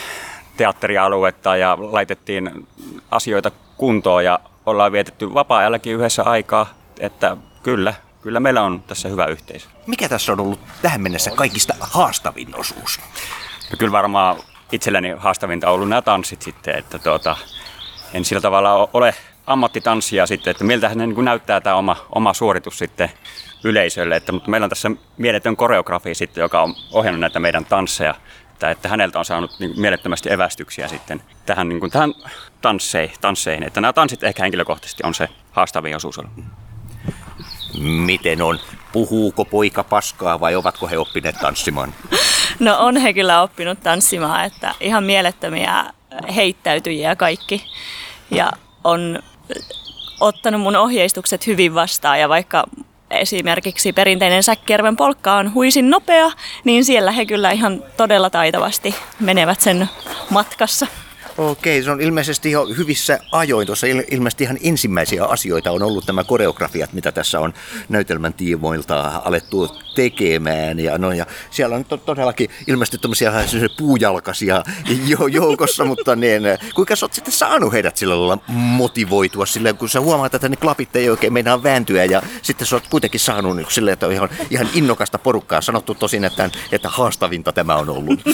teatterialuetta 0.58 1.56
ja 1.56 1.78
laitettiin 1.80 2.68
asioita 3.12 3.52
kuntoon 3.78 4.26
ja 4.26 4.40
ollaan 4.66 4.92
vietetty 4.92 5.34
vapaa-ajallakin 5.34 5.96
yhdessä 5.96 6.24
aikaa, 6.24 6.66
että 7.00 7.38
kyllä, 7.64 7.94
kyllä 8.22 8.40
meillä 8.40 8.62
on 8.62 8.84
tässä 8.84 9.10
hyvä 9.10 9.26
yhteisö. 9.26 9.68
Mikä 9.88 10.10
tässä 10.10 10.32
on 10.32 10.40
ollut 10.40 10.60
tähän 10.82 11.02
mennessä 11.02 11.32
kaikista 11.32 11.74
haastavin 11.80 12.56
osuus? 12.56 13.00
No 13.72 13.78
kyllä 13.78 13.92
varmaan 13.92 14.38
itselleni 14.72 15.10
haastavinta 15.18 15.68
on 15.68 15.74
ollut 15.74 15.90
nämä 15.90 16.02
tanssit 16.02 16.42
sitten, 16.42 16.78
että 16.78 17.00
tuota, 17.00 17.38
en 18.14 18.26
sillä 18.26 18.42
tavalla 18.42 18.90
ole 18.94 19.16
ammattitanssia 19.50 20.28
sitten, 20.28 20.52
että 20.52 20.64
miltä 20.64 20.96
ne 20.96 21.08
niin 21.08 21.26
näyttää 21.26 21.62
tämä 21.62 21.76
oma, 21.76 21.96
oma 22.16 22.34
suoritus 22.34 22.78
sitten 22.78 23.12
yleisölle. 23.64 24.16
Että, 24.16 24.32
mutta 24.32 24.50
meillä 24.50 24.66
on 24.66 24.70
tässä 24.70 24.92
mieletön 25.18 25.56
koreografi 25.56 26.16
sitten, 26.16 26.42
joka 26.42 26.62
on 26.62 26.76
ohjannut 26.92 27.20
näitä 27.20 27.40
meidän 27.40 27.66
tansseja. 27.66 28.16
Että, 28.52 28.72
että 28.72 28.90
häneltä 28.90 29.20
on 29.20 29.26
saanut 29.26 29.60
niin 29.60 29.80
mielettömästi 29.80 30.32
evästyksiä 30.32 30.88
sitten 30.88 31.22
tähän, 31.46 31.70
niin 31.70 31.80
kuin, 31.80 31.92
tähän 31.92 32.14
tansseihin, 32.62 33.16
tansseihin. 33.22 33.64
Että 33.64 33.82
nämä 33.82 33.94
tanssit 33.94 34.24
ehkä 34.24 34.44
henkilökohtaisesti 34.44 35.04
on 35.06 35.14
se 35.14 35.30
haastavin 35.52 35.96
osuus 35.96 36.18
ollut. 36.18 36.34
Miten 37.84 38.42
on? 38.42 38.60
Puhuuko 38.92 39.46
poika 39.46 39.84
paskaa 39.84 40.40
vai 40.40 40.56
ovatko 40.56 40.88
he 40.88 40.98
oppineet 40.98 41.36
tanssimaan? 41.42 41.94
No 42.60 42.76
on 42.80 42.98
he 42.98 43.14
kyllä 43.14 43.42
oppinut 43.42 43.80
tanssimaan, 43.84 44.46
että 44.46 44.76
ihan 44.80 45.04
mielettömiä 45.04 45.86
heittäytyjiä 46.36 47.16
kaikki. 47.16 47.66
Ja 48.32 48.52
on 48.84 49.20
ottanut 50.20 50.62
mun 50.62 50.76
ohjeistukset 50.76 51.48
hyvin 51.48 51.74
vastaan 51.74 52.20
ja 52.20 52.30
vaikka 52.30 52.64
esimerkiksi 53.12 53.94
perinteinen 53.94 54.44
säkkijärven 54.44 54.96
polkka 54.96 55.36
on 55.36 55.54
huisin 55.54 55.90
nopea, 55.90 56.32
niin 56.64 56.86
siellä 56.86 57.12
he 57.12 57.26
kyllä 57.26 57.52
ihan 57.52 57.84
todella 57.98 58.30
taitavasti 58.30 58.96
menevät 59.20 59.62
sen 59.62 59.90
matkassa. 60.30 60.88
Okei, 61.40 61.84
se 61.84 61.92
on 61.92 62.02
ilmeisesti 62.02 62.52
jo 62.52 62.66
hyvissä 62.66 63.20
ajoin. 63.32 63.68
Tuossa 63.68 63.88
ilmeisesti 64.12 64.44
ihan 64.44 64.58
ensimmäisiä 64.64 65.26
asioita 65.26 65.72
on 65.72 65.84
ollut 65.84 66.08
nämä 66.08 66.24
koreografiat, 66.24 66.94
mitä 66.94 67.12
tässä 67.12 67.40
on 67.40 67.54
näytelmän 67.90 68.34
tiimoilta 68.34 69.22
alettu 69.26 69.78
tekemään. 69.96 70.80
Ja, 70.80 70.98
no, 70.98 71.12
ja 71.12 71.26
siellä 71.52 71.76
on 71.76 71.86
to- 71.86 71.98
todellakin 71.98 72.50
ilmeisesti 72.68 72.98
tämmöisiä 72.98 73.34
puujalkaisia 73.78 74.64
jo- 75.20 75.28
joukossa, 75.28 75.86
mutta 75.86 76.16
niin, 76.16 76.44
kuinka 76.76 76.96
sä 76.96 77.06
oot 77.06 77.14
sitten 77.14 77.34
saanut 77.34 77.74
heidät 77.74 77.98
sillä 77.98 78.20
lailla 78.20 78.44
motivoitua 78.48 79.46
silleen, 79.46 79.78
kun 79.78 79.90
sä 79.90 80.02
huomaat, 80.02 80.36
että 80.36 80.50
ne 80.50 80.56
klapit 80.56 80.96
ei 80.96 81.10
oikein 81.10 81.34
meinaa 81.34 81.64
vääntyä 81.64 82.06
ja 82.06 82.22
sitten 82.42 82.68
sä 82.68 82.76
oot 82.76 82.88
kuitenkin 82.90 83.20
saanut 83.20 83.56
niin 83.56 83.68
silleen, 83.70 83.94
että 83.94 84.08
on 84.08 84.14
ihan, 84.14 84.30
ihan 84.50 84.70
innokasta 84.74 85.18
porukkaa. 85.18 85.62
Sanottu 85.62 85.96
tosin, 85.96 86.26
että, 86.26 86.50
että 86.72 86.90
haastavinta 86.90 87.52
tämä 87.52 87.76
on 87.76 87.90
ollut. 87.90 88.20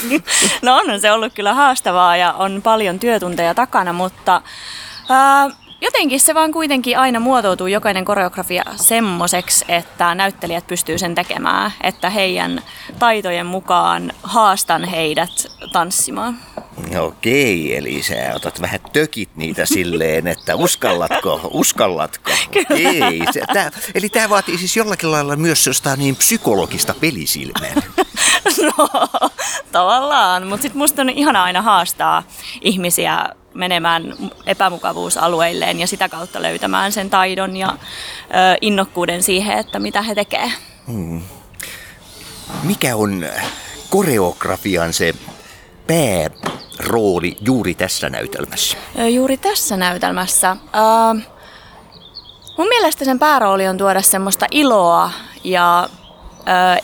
No 0.62 0.76
on 0.76 1.00
se 1.00 1.12
ollut 1.12 1.32
kyllä 1.34 1.54
haastavaa 1.54 2.16
ja 2.16 2.32
on 2.32 2.62
paljon 2.62 2.95
paljon 2.96 3.20
työtunteja 3.20 3.54
takana, 3.54 3.92
mutta 3.92 4.42
ää, 5.08 5.50
jotenkin 5.80 6.20
se 6.20 6.34
vaan 6.34 6.52
kuitenkin 6.52 6.98
aina 6.98 7.20
muotoutuu 7.20 7.66
jokainen 7.66 8.04
koreografia 8.04 8.64
semmoiseksi, 8.76 9.64
että 9.68 10.14
näyttelijät 10.14 10.66
pystyy 10.66 10.98
sen 10.98 11.14
tekemään, 11.14 11.72
että 11.80 12.10
heidän 12.10 12.62
taitojen 12.98 13.46
mukaan 13.46 14.12
haastan 14.22 14.84
heidät 14.84 15.30
tanssimaan. 15.72 16.38
Okei, 17.00 17.76
eli 17.76 18.02
sä 18.02 18.14
otat 18.34 18.60
vähän 18.60 18.80
tökit 18.92 19.36
niitä 19.36 19.66
silleen, 19.76 20.26
että 20.26 20.56
uskallatko, 20.56 21.40
uskallatko. 21.52 22.30
Okei, 22.46 23.20
se, 23.30 23.40
tää, 23.52 23.70
eli 23.94 24.08
tämä 24.08 24.28
vaatii 24.30 24.58
siis 24.58 24.76
jollakin 24.76 25.12
lailla 25.12 25.36
myös 25.36 25.66
jostain 25.66 25.98
niin 25.98 26.16
psykologista 26.16 26.94
pelisilmää. 27.00 27.74
No, 28.78 28.88
tavallaan, 29.72 30.46
mutta 30.46 30.62
sitten 30.62 30.78
musta 30.78 31.02
on 31.02 31.10
ihana 31.10 31.42
aina 31.42 31.62
haastaa 31.62 32.22
ihmisiä 32.60 33.28
menemään 33.54 34.14
epämukavuusalueilleen 34.46 35.80
ja 35.80 35.86
sitä 35.86 36.08
kautta 36.08 36.42
löytämään 36.42 36.92
sen 36.92 37.10
taidon 37.10 37.56
ja 37.56 37.68
ö, 37.68 37.76
innokkuuden 38.60 39.22
siihen, 39.22 39.58
että 39.58 39.78
mitä 39.78 40.02
he 40.02 40.14
tekevät. 40.14 40.50
Hmm. 40.86 41.22
Mikä 42.62 42.96
on 42.96 43.26
koreografian 43.90 44.92
se 44.92 45.14
päärooli 45.86 47.36
juuri 47.40 47.74
tässä 47.74 48.10
näytelmässä? 48.10 48.76
Juuri 49.14 49.36
tässä 49.36 49.76
näytelmässä? 49.76 50.52
Uh, 50.52 51.20
mun 52.58 52.68
mielestä 52.68 53.04
sen 53.04 53.18
päärooli 53.18 53.68
on 53.68 53.78
tuoda 53.78 54.02
semmoista 54.02 54.46
iloa 54.50 55.10
ja 55.44 55.88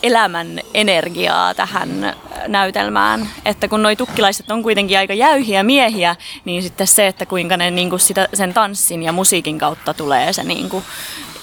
elämän 0.02 0.60
energiaa 0.74 1.54
tähän 1.54 2.16
näytelmään. 2.48 3.28
Että 3.44 3.68
kun 3.68 3.82
noi 3.82 3.96
tukkilaiset 3.96 4.50
on 4.50 4.62
kuitenkin 4.62 4.98
aika 4.98 5.14
jäyhiä 5.14 5.62
miehiä, 5.62 6.16
niin 6.44 6.62
sitten 6.62 6.86
se, 6.86 7.06
että 7.06 7.26
kuinka 7.26 7.56
ne 7.56 7.70
niin 7.70 7.90
kuin 7.90 8.00
sitä, 8.00 8.28
sen 8.34 8.54
tanssin 8.54 9.02
ja 9.02 9.12
musiikin 9.12 9.58
kautta 9.58 9.94
tulee 9.94 10.32
se 10.32 10.44
niin 10.44 10.68
kuin 10.68 10.84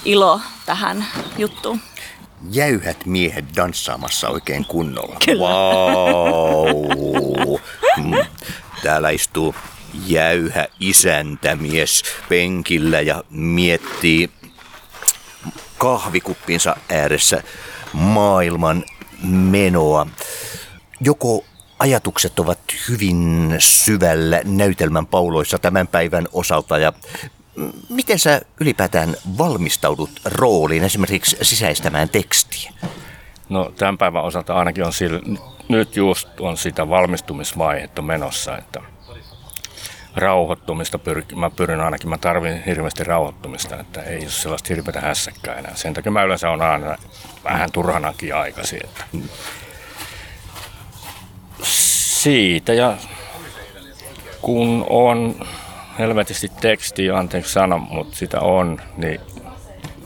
ilo 0.04 0.40
tähän 0.66 1.06
juttuun. 1.38 1.80
Jäyhät 2.50 3.06
miehet 3.06 3.44
danssaamassa 3.56 4.28
oikein 4.28 4.64
kunnolla. 4.64 5.16
Kyllä. 5.24 5.40
Wow. 5.40 7.56
Mm. 7.96 8.26
Täällä 8.82 9.10
istuu 9.10 9.54
jäyhä 10.06 10.68
isäntämies 10.80 12.02
penkillä 12.28 13.00
ja 13.00 13.24
miettii 13.30 14.30
kahvikuppinsa 15.78 16.76
ääressä 16.88 17.42
maailman 17.92 18.84
menoa. 19.22 20.06
Joko 21.00 21.44
ajatukset 21.78 22.38
ovat 22.38 22.58
hyvin 22.88 23.54
syvällä 23.58 24.40
näytelmän 24.44 25.06
pauloissa 25.06 25.58
tämän 25.58 25.86
päivän 25.86 26.28
osalta 26.32 26.78
ja 26.78 26.92
miten 27.88 28.18
sä 28.18 28.40
ylipäätään 28.60 29.16
valmistaudut 29.38 30.10
rooliin, 30.24 30.84
esimerkiksi 30.84 31.36
sisäistämään 31.42 32.08
tekstiä? 32.08 32.72
No 33.48 33.72
tämän 33.76 33.98
päivän 33.98 34.24
osalta 34.24 34.54
ainakin 34.54 34.84
on 34.84 34.92
sillä, 34.92 35.20
nyt 35.68 35.96
just 35.96 36.40
on 36.40 36.56
sitä 36.56 36.88
valmistumisvaihetta 36.88 38.02
menossa, 38.02 38.58
että 38.58 38.80
rauhoittumista 40.16 40.98
pyr, 40.98 41.22
mä 41.36 41.50
pyrin 41.50 41.80
ainakin, 41.80 42.08
mä 42.08 42.18
tarvin 42.18 42.62
hirveästi 42.64 43.04
rauhoittumista, 43.04 43.80
että 43.80 44.02
ei 44.02 44.18
ole 44.18 44.28
sellaista 44.28 44.74
hirveätä 44.74 45.00
hässäkkää 45.00 45.54
enää. 45.54 45.74
Sen 45.74 45.94
takia 45.94 46.12
mä 46.12 46.22
yleensä 46.22 46.50
on 46.50 46.62
aina 46.62 46.96
vähän 47.44 47.72
turhanakin 47.72 48.34
aikaisin. 48.34 48.80
Että. 48.84 49.04
Siitä 51.62 52.72
ja 52.74 52.96
kun 54.42 54.86
on 54.90 55.46
helvetisti 55.98 56.48
tekstiä, 56.60 57.16
anteeksi 57.16 57.52
sana, 57.52 57.78
mutta 57.78 58.16
sitä 58.16 58.40
on, 58.40 58.80
niin 58.96 59.20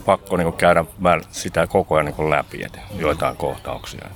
pakko 0.05 0.37
niin 0.37 0.53
käydä 0.53 0.85
sitä 1.31 1.67
koko 1.67 1.95
ajan 1.95 2.05
niin 2.05 2.29
läpi, 2.29 2.63
että 2.63 2.79
joitain 2.97 3.37
kohtauksia. 3.37 4.09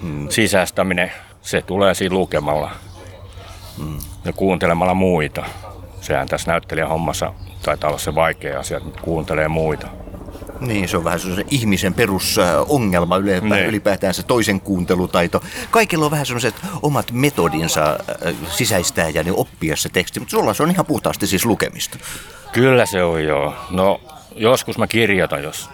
Mm. 0.00 0.28
Sisäistäminen, 0.28 1.12
se 1.42 1.62
tulee 1.62 1.94
siinä 1.94 2.14
lukemalla 2.14 2.70
mm. 3.78 3.98
Ja 4.24 4.32
kuuntelemalla 4.32 4.94
muita. 4.94 5.44
Sehän 6.00 6.28
tässä 6.28 6.50
näyttelijän 6.50 6.88
hommassa 6.88 7.34
taitaa 7.62 7.88
olla 7.88 7.98
se 7.98 8.14
vaikea 8.14 8.60
asia, 8.60 8.76
että 8.76 9.00
kuuntelee 9.00 9.48
muita. 9.48 9.86
Niin, 10.60 10.88
se 10.88 10.96
on 10.96 11.04
vähän 11.04 11.20
se 11.20 11.44
ihmisen 11.50 11.94
perusongelma 11.94 13.16
ylipäätään, 13.16 13.50
niin. 13.50 13.66
ylipäätään 13.66 14.14
se 14.14 14.22
toisen 14.22 14.60
kuuntelutaito. 14.60 15.42
Kaikilla 15.70 16.04
on 16.04 16.10
vähän 16.10 16.26
sellaiset 16.26 16.54
omat 16.82 17.12
metodinsa 17.12 17.98
äh, 18.26 18.34
sisäistää 18.48 19.08
ja 19.08 19.22
niin 19.22 19.34
oppia 19.36 19.76
se 19.76 19.88
teksti, 19.88 20.20
mutta 20.20 20.30
sulla 20.30 20.54
se 20.54 20.62
on 20.62 20.70
ihan 20.70 20.86
puhtaasti 20.86 21.26
siis 21.26 21.46
lukemista. 21.46 21.98
Kyllä 22.52 22.86
se 22.86 23.02
on 23.02 23.24
joo. 23.24 23.54
No 23.70 24.00
joskus 24.36 24.78
mä 24.78 24.86
kirjoitan 24.86 25.42
jos 25.42 25.70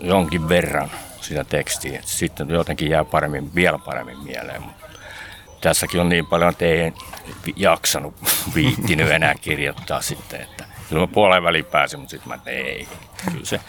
jonkin 0.00 0.48
verran 0.48 0.90
sitä 1.20 1.44
tekstiä, 1.44 1.98
että 1.98 2.10
sitten 2.10 2.48
jotenkin 2.48 2.90
jää 2.90 3.04
paremmin, 3.04 3.54
vielä 3.54 3.78
paremmin 3.78 4.18
mieleen. 4.18 4.62
Tässäkin 5.60 6.00
on 6.00 6.08
niin 6.08 6.26
paljon, 6.26 6.50
että 6.50 6.64
ei 6.64 6.92
jaksanut, 7.56 8.14
viittinyt 8.54 9.10
enää 9.10 9.34
kirjoittaa 9.34 10.02
sitten, 10.02 10.40
että 10.40 10.64
kyllä 10.88 11.00
mä 11.00 11.06
puoleen 11.06 11.42
väliin 11.42 11.64
pääsin, 11.64 12.00
mutta 12.00 12.10
sitten 12.10 12.28
mä 12.28 12.38
ei. 12.46 12.88
Kyllä 13.24 13.44
se, 13.44 13.60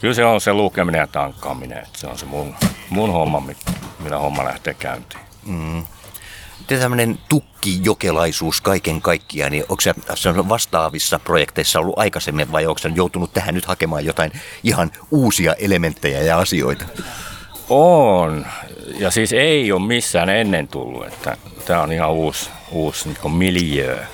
kyllä 0.00 0.14
se 0.14 0.24
on 0.24 0.40
se 0.40 0.52
lukeminen 0.52 0.98
ja 0.98 1.06
tankkaaminen, 1.06 1.78
että 1.78 1.98
se 1.98 2.06
on 2.06 2.18
se 2.18 2.26
mun, 2.26 2.54
mun 2.90 3.12
homma, 3.12 3.42
millä 3.98 4.18
homma 4.18 4.44
lähtee 4.44 4.74
käyntiin. 4.74 5.20
Mm. 5.46 5.86
tämmöinen 6.66 7.18
tukkijokelaisuus 7.28 8.60
kaiken 8.60 9.02
kaikkiaan, 9.02 9.52
niin 9.52 9.64
onko 9.68 9.80
se 9.80 9.94
vastaavissa 10.48 11.18
projekteissa 11.18 11.80
ollut 11.80 11.98
aikaisemmin 11.98 12.52
vai 12.52 12.66
onko 12.66 12.78
se 12.78 12.88
joutunut 12.94 13.32
tähän 13.32 13.54
nyt 13.54 13.64
hakemaan 13.64 14.04
jotain 14.04 14.32
ihan 14.62 14.90
uusia 15.10 15.54
elementtejä 15.54 16.22
ja 16.22 16.38
asioita? 16.38 16.84
On. 17.68 18.46
Ja 18.98 19.10
siis 19.10 19.32
ei 19.32 19.72
ole 19.72 19.86
missään 19.86 20.28
ennen 20.28 20.68
tullut, 20.68 21.06
että 21.06 21.36
tämä 21.64 21.82
on 21.82 21.92
ihan 21.92 22.10
uusi, 22.10 22.50
uusi 22.70 23.08
niin 23.08 23.32
miljöö. 23.32 24.04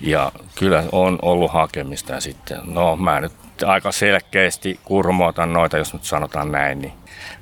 Ja 0.00 0.32
kyllä 0.54 0.84
on 0.92 1.18
ollut 1.22 1.52
hakemista 1.52 2.20
sitten, 2.20 2.60
no 2.64 2.96
mä 2.96 3.20
nyt 3.20 3.32
aika 3.66 3.92
selkeästi 3.92 4.80
kurmoitan 4.84 5.52
noita, 5.52 5.78
jos 5.78 5.92
nyt 5.92 6.04
sanotaan 6.04 6.52
näin, 6.52 6.80
niin 6.80 6.92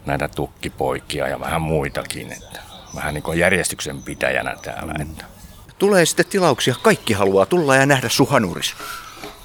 näitä 0.07 0.29
tukkipoikia 0.29 1.29
ja 1.29 1.41
vähän 1.41 1.63
muitakin. 1.63 2.33
Että 2.33 2.61
vähän 2.95 3.15
niin 3.15 3.23
kuin 3.23 3.39
järjestyksen 3.39 4.03
pitäjänä 4.03 4.57
täällä. 4.63 4.95
Että. 5.01 5.25
Tulee 5.79 6.07
sitten 6.07 6.27
tilauksia, 6.27 6.75
kaikki 6.83 7.13
haluaa 7.13 7.47
tulla 7.47 7.77
ja 7.77 7.87
nähdä 7.87 8.09
suhanuris. 8.09 8.75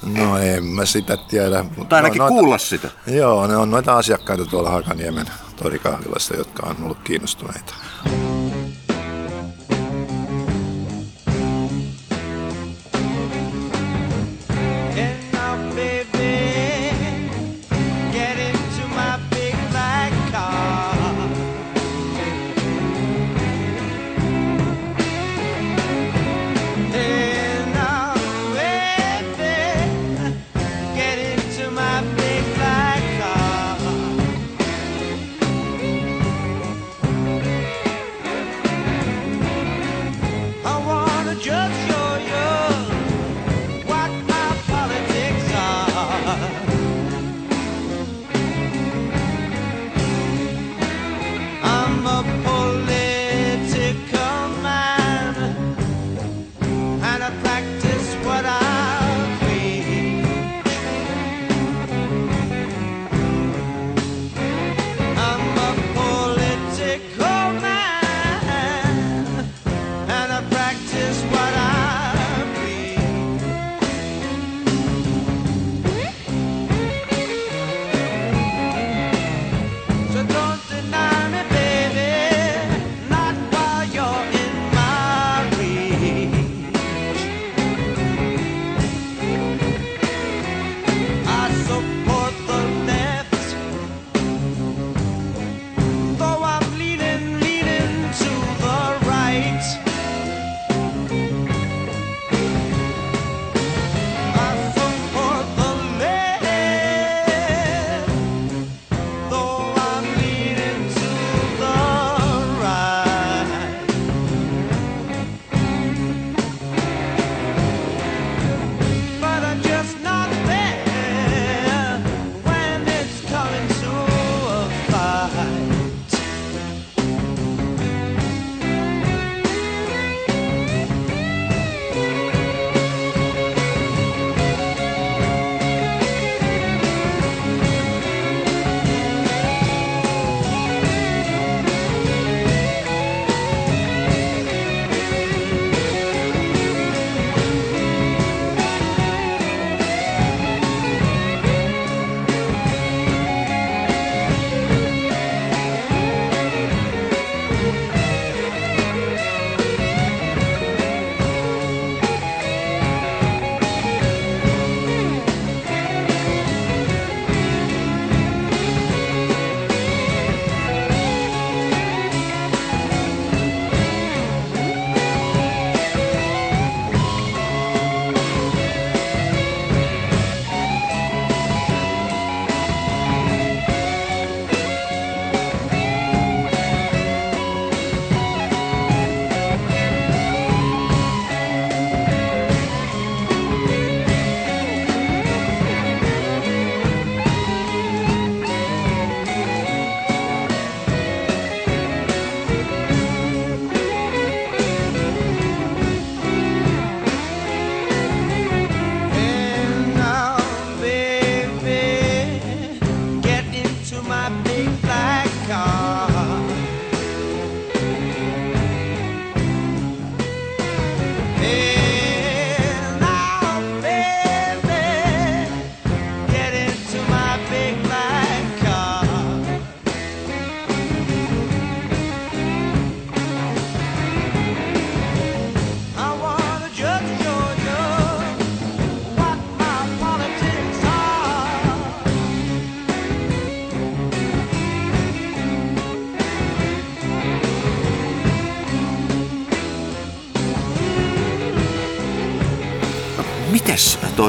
No 0.02 0.38
en 0.38 0.64
mä 0.64 0.84
sitä 0.84 1.16
tiedä. 1.16 1.64
Mutta 1.76 1.96
ainakin 1.96 2.18
no, 2.18 2.28
kuulla 2.28 2.58
sitä. 2.58 2.88
Joo, 3.06 3.46
ne 3.46 3.56
on 3.56 3.70
noita 3.70 3.96
asiakkaita 3.96 4.44
tuolla 4.44 4.70
Hakaniemen 4.70 5.26
torikahvilassa, 5.56 6.36
jotka 6.36 6.66
on 6.66 6.76
ollut 6.82 6.98
kiinnostuneita. 7.04 7.74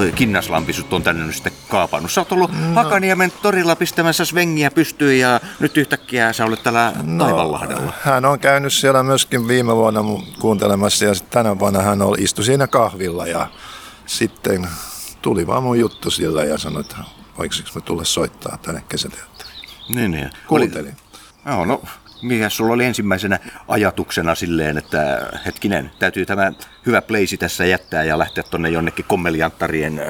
Toi 0.08 0.15
Kinnaslampi 0.15 0.74
sut 0.74 0.93
on 0.93 1.04
tänne 1.04 1.26
nyt 1.26 1.36
sitten 1.36 1.54
kaapannut? 1.70 2.12
Sä 2.12 2.22
oot 2.22 2.32
ollut 2.32 2.52
no. 2.52 2.74
Hakaniemen 2.76 3.32
torilla 3.41 3.76
pistämässä 3.76 4.26
svengiä 4.26 4.72
pystyyn 4.72 5.20
ja 5.20 5.39
nyt 5.60 5.78
yhtäkkiä 5.78 6.34
sä 6.34 6.46
olet 6.46 6.63
täällä 6.63 6.93
no, 7.04 7.26
Taivanlahdella. 7.26 7.93
Hän 8.02 8.26
on 8.26 8.39
käynyt 8.39 8.74
siellä 8.74 9.04
myöskin 9.04 9.48
viime 9.48 9.76
vuonna 9.76 10.02
kuuntelemassa 10.41 11.06
ja 11.06 11.13
tänä 11.30 11.60
vuonna 11.60 11.82
hän 11.82 12.02
oli, 12.02 12.17
istui 12.22 12.46
siinä 12.46 12.67
kahvilla 12.67 13.28
ja 13.28 13.48
sitten 14.06 14.67
tuli 15.22 15.48
vaan 15.48 15.63
mun 15.63 15.80
juttu 15.80 16.12
sillä 16.12 16.43
ja 16.43 16.58
sanoi, 16.58 16.82
että 16.82 16.98
voiko 17.38 17.56
me 17.76 17.82
tulla 17.82 18.04
soittaa 18.04 18.58
tänne 18.62 18.84
kesäteatteriin. 18.89 19.70
Niin, 19.89 20.12
niin. 20.12 20.30
Kuuntelin. 20.48 20.96
Oli, 21.46 21.56
joo, 21.56 21.65
no 21.65 21.82
mikä 22.21 22.49
sulla 22.49 22.73
oli 22.73 22.86
ensimmäisenä 22.86 23.39
ajatuksena 23.67 24.36
silleen, 24.36 24.77
että 24.77 25.30
hetkinen, 25.45 25.91
täytyy 25.99 26.25
tämä 26.25 26.51
hyvä 26.86 27.01
pleisi 27.01 27.38
tässä 27.38 27.65
jättää 27.65 28.03
ja 28.03 28.19
lähteä 28.19 28.43
tuonne 28.43 28.69
jonnekin 28.69 29.06
kommelianttarien 29.08 30.01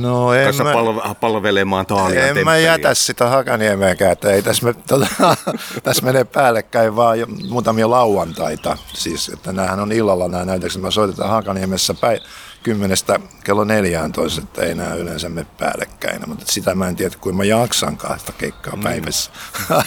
no, 0.00 0.34
en 0.34 0.44
kanssa 0.44 0.64
mä, 0.64 0.72
palve- 0.72 1.14
palvelemaan 1.20 1.86
Taalian 1.86 2.38
En 2.38 2.44
mä 2.44 2.56
jätä 2.56 2.94
sitä 2.94 3.28
Hakaniemeäkään, 3.28 4.12
että 4.12 4.30
ei 4.30 4.42
tässä, 4.42 4.66
me, 4.66 4.72
tota, 4.72 5.06
tässä 5.82 6.04
menee 6.04 6.24
päällekkäin 6.24 6.96
vaan 6.96 7.20
jo 7.20 7.26
muutamia 7.48 7.90
lauantaita. 7.90 8.78
Siis, 8.94 9.28
että 9.28 9.52
näähän 9.52 9.80
on 9.80 9.92
illalla 9.92 10.28
nämä 10.28 10.44
näytökset. 10.44 10.82
Mä 10.82 10.90
soitetaan 10.90 11.30
Hakaniemessä 11.30 11.94
päin, 11.94 12.20
kymmenestä 12.62 13.20
kello 13.44 13.64
14, 13.64 14.40
että 14.40 14.62
ei 14.62 14.74
nämä 14.74 14.94
yleensä 14.94 15.28
mene 15.28 15.46
päällekkäin. 15.58 16.20
Mutta 16.26 16.44
sitä 16.48 16.74
mä 16.74 16.88
en 16.88 16.96
tiedä, 16.96 17.16
kuinka 17.20 17.36
mä 17.36 17.44
jaksan 17.44 17.96
kahta 17.96 18.32
keikkaa 18.32 18.76
mm. 18.76 18.82
päivässä. 18.82 19.30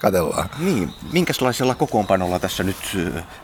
Katellaan. 0.00 0.50
Niin, 0.58 0.90
minkälaisella 1.12 1.74
kokoonpanolla 1.74 2.38
tässä 2.38 2.64
nyt 2.64 2.76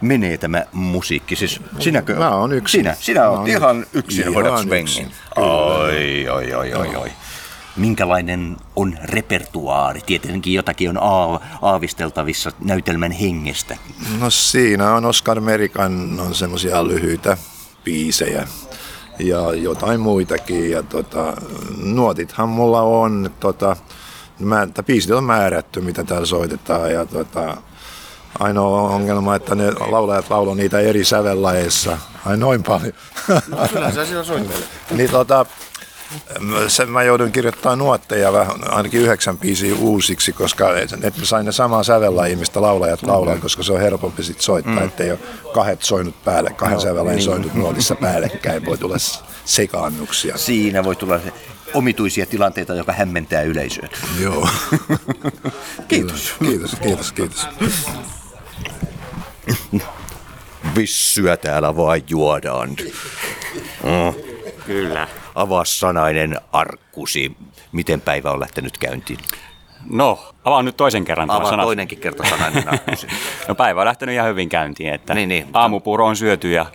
menee 0.01 0.39
tämä 0.39 0.65
musiikki? 0.73 1.37
Siis 1.37 1.61
sinäkö? 1.79 2.17
Mä 2.17 2.37
oon 2.37 2.53
yksin. 2.53 2.81
Sinä, 2.81 2.97
sinä 3.01 3.29
oot 3.29 3.49
ihan 3.49 3.87
yksin 3.93 4.21
ihan 4.21 4.35
hoidat 4.35 4.67
yksin. 4.81 5.11
Oi, 5.37 6.29
oi, 6.29 6.55
oi, 6.55 6.75
oi, 6.75 6.97
oi. 6.97 7.11
Minkälainen 7.77 8.57
on 8.77 8.99
repertuaari? 9.05 10.01
Tietenkin 10.07 10.55
jotakin 10.55 10.99
on 10.99 11.41
aavisteltavissa 11.63 12.53
näytelmän 12.65 13.13
hengestä. 13.13 13.77
No 14.21 14.31
siinä 14.31 14.95
on 14.95 15.05
Oscar 15.05 15.41
Merikan 15.41 16.21
on 16.21 16.35
semmoisia 16.35 16.87
lyhyitä 16.87 17.37
biisejä 17.85 18.49
ja 19.19 19.55
jotain 19.55 20.01
muitakin. 20.01 20.71
Ja 20.71 20.83
tota, 20.83 21.37
nuotithan 21.85 22.49
mulla 22.49 22.83
on, 22.83 23.31
tota, 23.41 23.77
mä, 24.39 24.63
että 24.63 24.83
biisit 24.83 25.11
on 25.11 25.25
määrätty, 25.25 25.81
mitä 25.81 26.05
täällä 26.05 26.27
soitetaan. 26.27 26.93
Ja 26.93 27.07
tota, 27.07 27.57
ainoa 28.39 28.81
ongelma, 28.81 29.37
että 29.37 29.55
ne 29.55 29.71
laulajat 29.71 30.31
laulaa 30.31 30.55
niitä 30.55 30.81
eri 30.81 31.05
sävellajeissa. 31.05 31.99
Ai 32.27 32.37
noin 32.37 32.63
paljon. 32.63 32.93
No, 33.29 33.69
kyllä 33.73 33.93
sä 33.93 34.07
siellä 34.07 34.45
niin 34.91 35.11
tota, 35.11 35.47
sen 36.69 36.91
mä 36.91 37.03
joudun 37.03 37.33
kirjoittamaan 37.33 37.79
nuotteja 37.79 38.33
vähän, 38.33 38.73
ainakin 38.73 39.01
yhdeksän 39.01 39.39
biisiä 39.39 39.75
uusiksi, 39.79 40.33
koska 40.33 40.77
et 40.77 41.19
mä 41.19 41.25
sain 41.25 41.47
ne 41.47 41.53
samaa 41.53 41.83
sävellä 41.83 42.27
ihmistä 42.27 42.63
laulajat 42.63 43.03
laulaa, 43.03 43.37
koska 43.37 43.63
se 43.63 43.73
on 43.73 43.81
helpompi 43.81 44.23
sit 44.23 44.41
soittaa, 44.41 44.81
mm. 44.81 44.85
ettei 44.85 45.11
ole 45.11 45.19
kahdet 45.55 45.83
soinut 45.83 46.25
päälle, 46.25 46.51
kahden 46.51 46.77
no, 46.77 46.83
sävellin 46.83 47.15
niin. 47.15 47.25
soinut 47.25 47.55
nuotissa 47.55 47.95
päällekkäin, 47.95 48.67
voi 48.67 48.79
tulla 48.79 48.97
sekaannuksia. 49.45 50.39
Siinä 50.39 50.85
voi 50.85 50.97
tulla 50.97 51.21
omituisia 51.75 52.27
tilanteita, 52.27 52.75
joka 52.75 52.93
hämmentää 52.93 53.43
yleisöä. 53.43 53.89
Joo. 54.21 54.49
kiitos. 55.89 56.35
Kiitos, 56.39 56.77
kiitos, 56.83 57.13
kiitos. 57.13 57.49
Vissyä 60.77 61.37
täällä 61.37 61.77
vain 61.77 62.05
juodaan. 62.09 62.71
Mm. 62.71 64.23
Kyllä. 64.67 65.09
Avaa 65.35 65.65
sanainen 65.65 66.41
arkkusi. 66.53 67.37
Miten 67.73 68.01
päivä 68.01 68.31
on 68.31 68.41
lähtenyt 68.41 68.79
käyntiin? 68.79 69.19
No, 69.91 70.35
avaan 70.45 70.65
nyt 70.65 70.77
toisen 70.77 71.05
kerran 71.05 71.31
Avaa 71.31 71.51
sana. 71.51 71.63
toinenkin 71.63 71.99
kerta 71.99 72.29
sanainen 72.29 72.69
arkkusi. 72.69 73.07
no 73.49 73.55
päivä 73.55 73.81
on 73.81 73.87
lähtenyt 73.87 74.15
ihan 74.15 74.29
hyvin 74.29 74.49
käyntiin. 74.49 74.95
Että 74.95 75.15
niin, 75.15 75.29
niin. 75.29 75.47
Aamupuuro 75.53 76.07
on 76.07 76.17
syöty 76.17 76.51
ja 76.51 76.67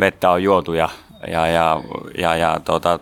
vettä 0.00 0.30
on 0.30 0.42
juotu 0.42 0.72
ja, 0.72 0.88
ja, 1.26 1.46
ja, 1.46 1.80
ja, 2.18 2.36
ja, 2.36 2.60
tuota, 2.64 2.98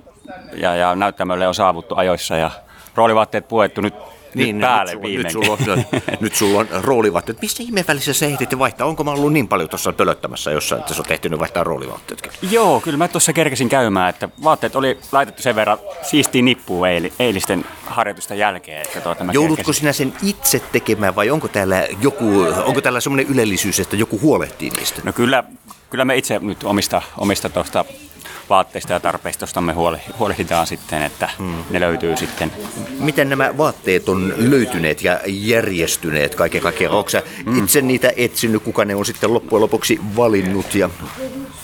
ja, 0.52 0.74
ja 0.76 0.94
näyttämölle 0.94 1.48
on 1.48 1.54
saavuttu 1.54 1.94
ajoissa 1.96 2.36
ja 2.36 2.50
roolivaatteet 2.94 3.48
puettu 3.48 3.80
nyt 3.80 3.94
niin, 4.34 4.58
nyt 4.58 4.68
päälle 4.68 4.94
nyt, 4.94 5.22
nyt, 5.22 5.30
sulla 5.30 5.52
on, 5.52 5.84
nyt 6.20 6.34
sulla 6.34 6.60
on 6.60 6.68
roolivaatteet. 6.84 7.42
Mistä 7.42 7.62
ihmeen 7.62 7.86
välissä 7.88 8.12
sä 8.12 8.26
ehditte 8.26 8.58
vaihtaa? 8.58 8.86
Onko 8.86 9.04
mä 9.04 9.10
ollut 9.10 9.32
niin 9.32 9.48
paljon 9.48 9.68
tuossa 9.68 9.92
pölöttämässä 9.92 10.50
jossain, 10.50 10.80
että 10.80 10.94
sä 10.94 11.00
oot 11.00 11.10
ehtinyt 11.10 11.38
vaihtaa 11.38 11.64
roolivaatteetkin? 11.64 12.32
Joo, 12.50 12.80
kyllä 12.80 12.98
mä 12.98 13.08
tuossa 13.08 13.32
kerkesin 13.32 13.68
käymään, 13.68 14.10
että 14.10 14.28
vaatteet 14.44 14.76
oli 14.76 14.98
laitettu 15.12 15.42
sen 15.42 15.56
verran 15.56 15.78
siistiin 16.02 16.44
nippuun 16.44 16.88
eil, 16.88 17.10
eilisten 17.18 17.64
harjoitusten 17.86 18.38
jälkeen. 18.38 18.82
Että 18.82 19.00
tuota, 19.00 19.24
mä 19.24 19.32
Joudutko 19.32 19.56
kerkesin. 19.56 19.80
sinä 19.80 19.92
sen 19.92 20.12
itse 20.22 20.62
tekemään 20.72 21.16
vai 21.16 21.30
onko 21.30 21.48
täällä 21.48 21.86
joku, 22.00 22.40
onko 22.64 22.80
täällä 22.80 23.00
semmoinen 23.00 23.26
ylellisyys, 23.26 23.80
että 23.80 23.96
joku 23.96 24.20
huolehtii 24.20 24.70
niistä? 24.70 25.00
No 25.04 25.12
kyllä, 25.12 25.44
kyllä 25.90 26.04
me 26.04 26.16
itse 26.16 26.38
nyt 26.38 26.64
omista, 26.64 27.02
omista 27.18 27.48
tuosta 27.48 27.84
vaatteista 28.50 28.92
ja 28.92 29.00
tarpeistosta 29.00 29.62
huoli, 29.74 29.98
huolehditaan 30.18 30.66
sitten, 30.66 31.02
että 31.02 31.30
hmm. 31.38 31.64
ne 31.70 31.80
löytyy 31.80 32.16
sitten. 32.16 32.52
Miten 32.98 33.28
nämä 33.30 33.56
vaatteet 33.58 34.08
on 34.08 34.34
löytyneet 34.36 35.04
ja 35.04 35.20
järjestyneet 35.26 36.34
kaiken 36.34 36.62
kaikkiaan? 36.62 36.96
Onko 36.96 37.10
sä 37.10 37.22
hmm. 37.44 37.58
itse 37.58 37.82
niitä 37.82 38.12
etsinyt, 38.16 38.62
kuka 38.62 38.84
ne 38.84 38.94
on 38.94 39.06
sitten 39.06 39.34
loppujen 39.34 39.62
lopuksi 39.62 40.00
valinnut? 40.16 40.74
Ja... 40.74 40.90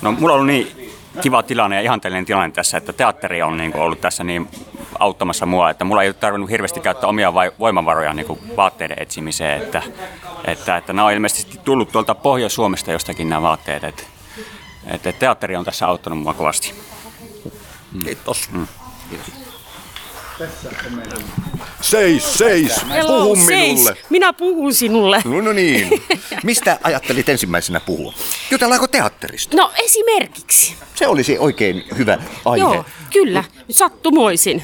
No 0.03 0.13
mulla 0.13 0.35
on 0.35 0.41
ollut 0.41 0.47
niin 0.47 0.91
kiva 1.21 1.43
tilanne 1.43 1.77
ja 1.77 1.83
ihanteellinen 1.83 2.25
tilanne 2.25 2.51
tässä, 2.55 2.79
että 2.79 2.93
teatteri 2.93 3.43
on 3.43 3.57
niin 3.57 3.77
ollut 3.77 4.01
tässä 4.01 4.25
niin 4.25 4.49
auttamassa 4.99 5.47
mua, 5.47 5.71
että 5.71 5.85
mulla 5.85 6.03
ei 6.03 6.09
ole 6.09 6.15
tarvinnut 6.15 6.51
hirveästi 6.51 6.81
käyttää 6.81 7.09
omia 7.09 7.35
voimavaroja 7.35 8.15
niin 8.15 8.27
kuin 8.27 8.41
vaatteiden 8.57 8.97
etsimiseen, 9.01 9.63
että, 9.63 9.83
että, 10.45 10.77
että 10.77 10.93
nämä 10.93 11.07
on 11.07 11.13
ilmeisesti 11.13 11.61
tullut 11.65 11.93
tuolta 11.93 12.15
Pohjois-Suomesta 12.15 12.93
jostakin 12.93 13.29
nämä 13.29 13.43
vaatteet, 13.43 13.85
että 13.85 14.03
että 14.87 15.13
teatteri 15.13 15.57
on 15.57 15.65
tässä 15.65 15.87
auttanut 15.87 16.19
mua 16.19 16.35
kovasti. 16.35 16.75
Kiitos. 18.05 18.51
Mm. 18.51 18.67
Kiitos. 19.11 19.47
Seis, 21.81 22.39
seis, 22.39 22.73
puhu 23.07 23.37
seis. 23.37 23.49
minulle. 23.49 23.97
Minä 24.11 24.33
puhun 24.33 24.75
sinulle. 24.75 25.23
No, 25.25 25.41
no 25.41 25.53
niin. 25.53 25.89
Mistä 26.45 26.79
ajattelit 26.83 27.29
ensimmäisenä 27.29 27.81
puhua? 27.81 28.15
Jutellaanko 28.51 28.89
teatterista? 28.89 29.57
No 29.57 29.73
esimerkiksi. 29.85 30.75
Se 30.95 31.07
olisi 31.07 31.39
oikein 31.39 31.85
hyvä 31.99 32.19
aihe. 32.45 32.63
Joo, 32.63 32.85
kyllä. 33.13 33.45
Sattumoisin. 33.71 34.63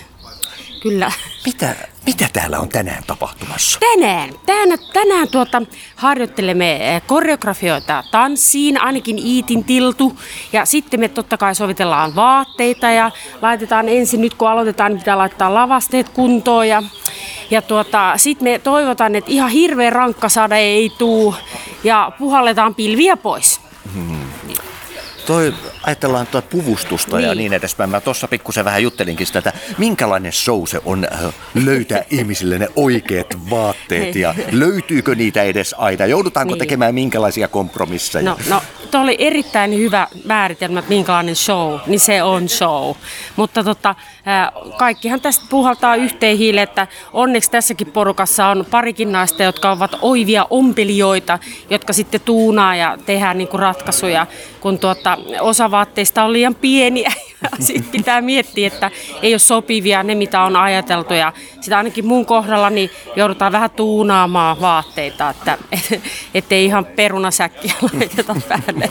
Kyllä. 0.83 1.13
Mitä, 1.47 1.77
mitä 2.07 2.29
täällä 2.33 2.59
on 2.59 2.69
tänään 2.69 3.03
tapahtumassa? 3.07 3.79
Tänään, 3.81 4.31
tänään, 4.47 4.79
tänään 4.93 5.29
tuota, 5.29 5.62
harjoittelemme 5.97 6.95
eh, 6.97 7.03
koreografioita 7.07 8.05
tanssiin, 8.11 8.81
ainakin 8.81 9.19
Iitin 9.19 9.65
tiltu. 9.65 10.19
Ja 10.53 10.67
sitten 10.67 11.01
me 11.01 11.09
totta 11.09 11.37
kai 11.37 11.55
sovitellaan 11.55 12.15
vaatteita 12.15 12.91
ja 12.91 13.11
laitetaan 13.43 13.88
ensin, 13.88 14.21
nyt 14.21 14.35
kun 14.35 14.49
aloitetaan, 14.49 14.91
niin 14.93 14.99
pitää 14.99 15.19
laittaa 15.19 15.55
lavasteet 15.55 16.09
kuntoon. 16.09 16.69
Ja, 16.69 16.83
ja 17.51 17.62
tuota, 17.62 18.12
sitten 18.17 18.49
me 18.49 18.59
toivotaan, 18.59 19.15
että 19.17 19.31
ihan 19.31 19.51
hirveän 19.51 19.93
rankka 19.93 20.29
sade 20.29 20.59
ei 20.59 20.91
tuu 20.99 21.35
ja 21.85 22.12
puhalletaan 22.19 22.75
pilviä 22.75 23.17
pois. 23.17 23.61
Hmm 23.95 24.32
toi, 25.27 25.55
ajatellaan 25.83 26.27
tuota 26.27 26.49
puvustusta 26.51 27.17
niin. 27.17 27.29
ja 27.29 27.35
niin 27.35 27.53
edespäin. 27.53 27.91
Mä 27.91 28.01
tuossa 28.01 28.29
pikkusen 28.29 28.65
vähän 28.65 28.83
juttelinkin 28.83 29.27
sitä, 29.27 29.39
että 29.39 29.53
minkälainen 29.79 30.33
show 30.33 30.67
se 30.67 30.81
on 30.85 31.07
äh, 31.13 31.35
löytää 31.65 32.05
ihmisille 32.11 32.59
ne 32.59 32.69
oikeat 32.77 33.51
vaatteet 33.51 34.17
ja 34.17 34.35
löytyykö 34.53 35.15
niitä 35.15 35.43
edes 35.43 35.75
aina? 35.79 36.07
Joudutaanko 36.07 36.55
niin. 36.55 36.59
tekemään 36.59 36.95
minkälaisia 36.95 37.49
kompromisseja? 37.49 38.25
No, 38.25 38.37
no 38.49 38.63
tuo 38.91 39.01
oli 39.01 39.17
erittäin 39.19 39.75
hyvä 39.75 40.09
määritelmä, 40.25 40.83
minkälainen 40.89 41.37
show, 41.37 41.79
niin 41.87 42.01
se 42.01 42.23
on 42.23 42.49
show. 42.49 42.95
Mutta 43.37 43.65
tota, 43.65 43.95
kaikkihan 44.79 45.21
tästä 45.21 45.45
puhaltaa 45.51 45.97
yhteen 45.97 46.39
hiileen, 46.39 46.63
että 46.63 46.87
onneksi 47.13 47.51
tässäkin 47.51 47.93
porukassa 47.93 48.47
on 48.47 48.67
parikin 48.71 49.13
naista, 49.13 49.43
jotka 49.43 49.71
ovat 49.71 49.97
oivia 50.01 50.47
ompelijoita, 50.51 51.39
jotka 51.71 51.93
sitten 51.93 52.21
tuunaa 52.21 52.77
ja 52.77 52.99
tehdään 53.07 53.39
niinku 53.39 53.57
ratkaisuja, 53.57 54.27
kun 54.61 54.79
tuota, 54.79 55.19
osa 55.41 55.71
vaatteista 55.71 56.25
on 56.25 56.33
liian 56.33 56.55
pieniä. 56.55 57.13
Sitten 57.61 57.93
pitää 57.93 58.21
miettiä, 58.21 58.67
että 58.67 58.91
ei 59.23 59.33
ole 59.33 59.39
sopivia 59.39 60.03
ne, 60.03 60.15
mitä 60.15 60.43
on 60.43 60.57
ajateltu. 60.57 61.15
Ja 61.15 61.33
sitä 61.61 61.77
ainakin 61.77 62.07
mun 62.07 62.27
kohdalla 62.27 62.71
niin 62.71 62.91
joudutaan 63.17 63.53
vähän 63.53 63.71
tuunaamaan 63.71 64.61
vaatteita, 64.61 65.31
että 65.31 65.59
ettei 66.35 66.65
ihan 66.65 66.85
perunasäkkiä 66.85 67.75
laiteta 67.93 68.37
päälle. 68.49 68.91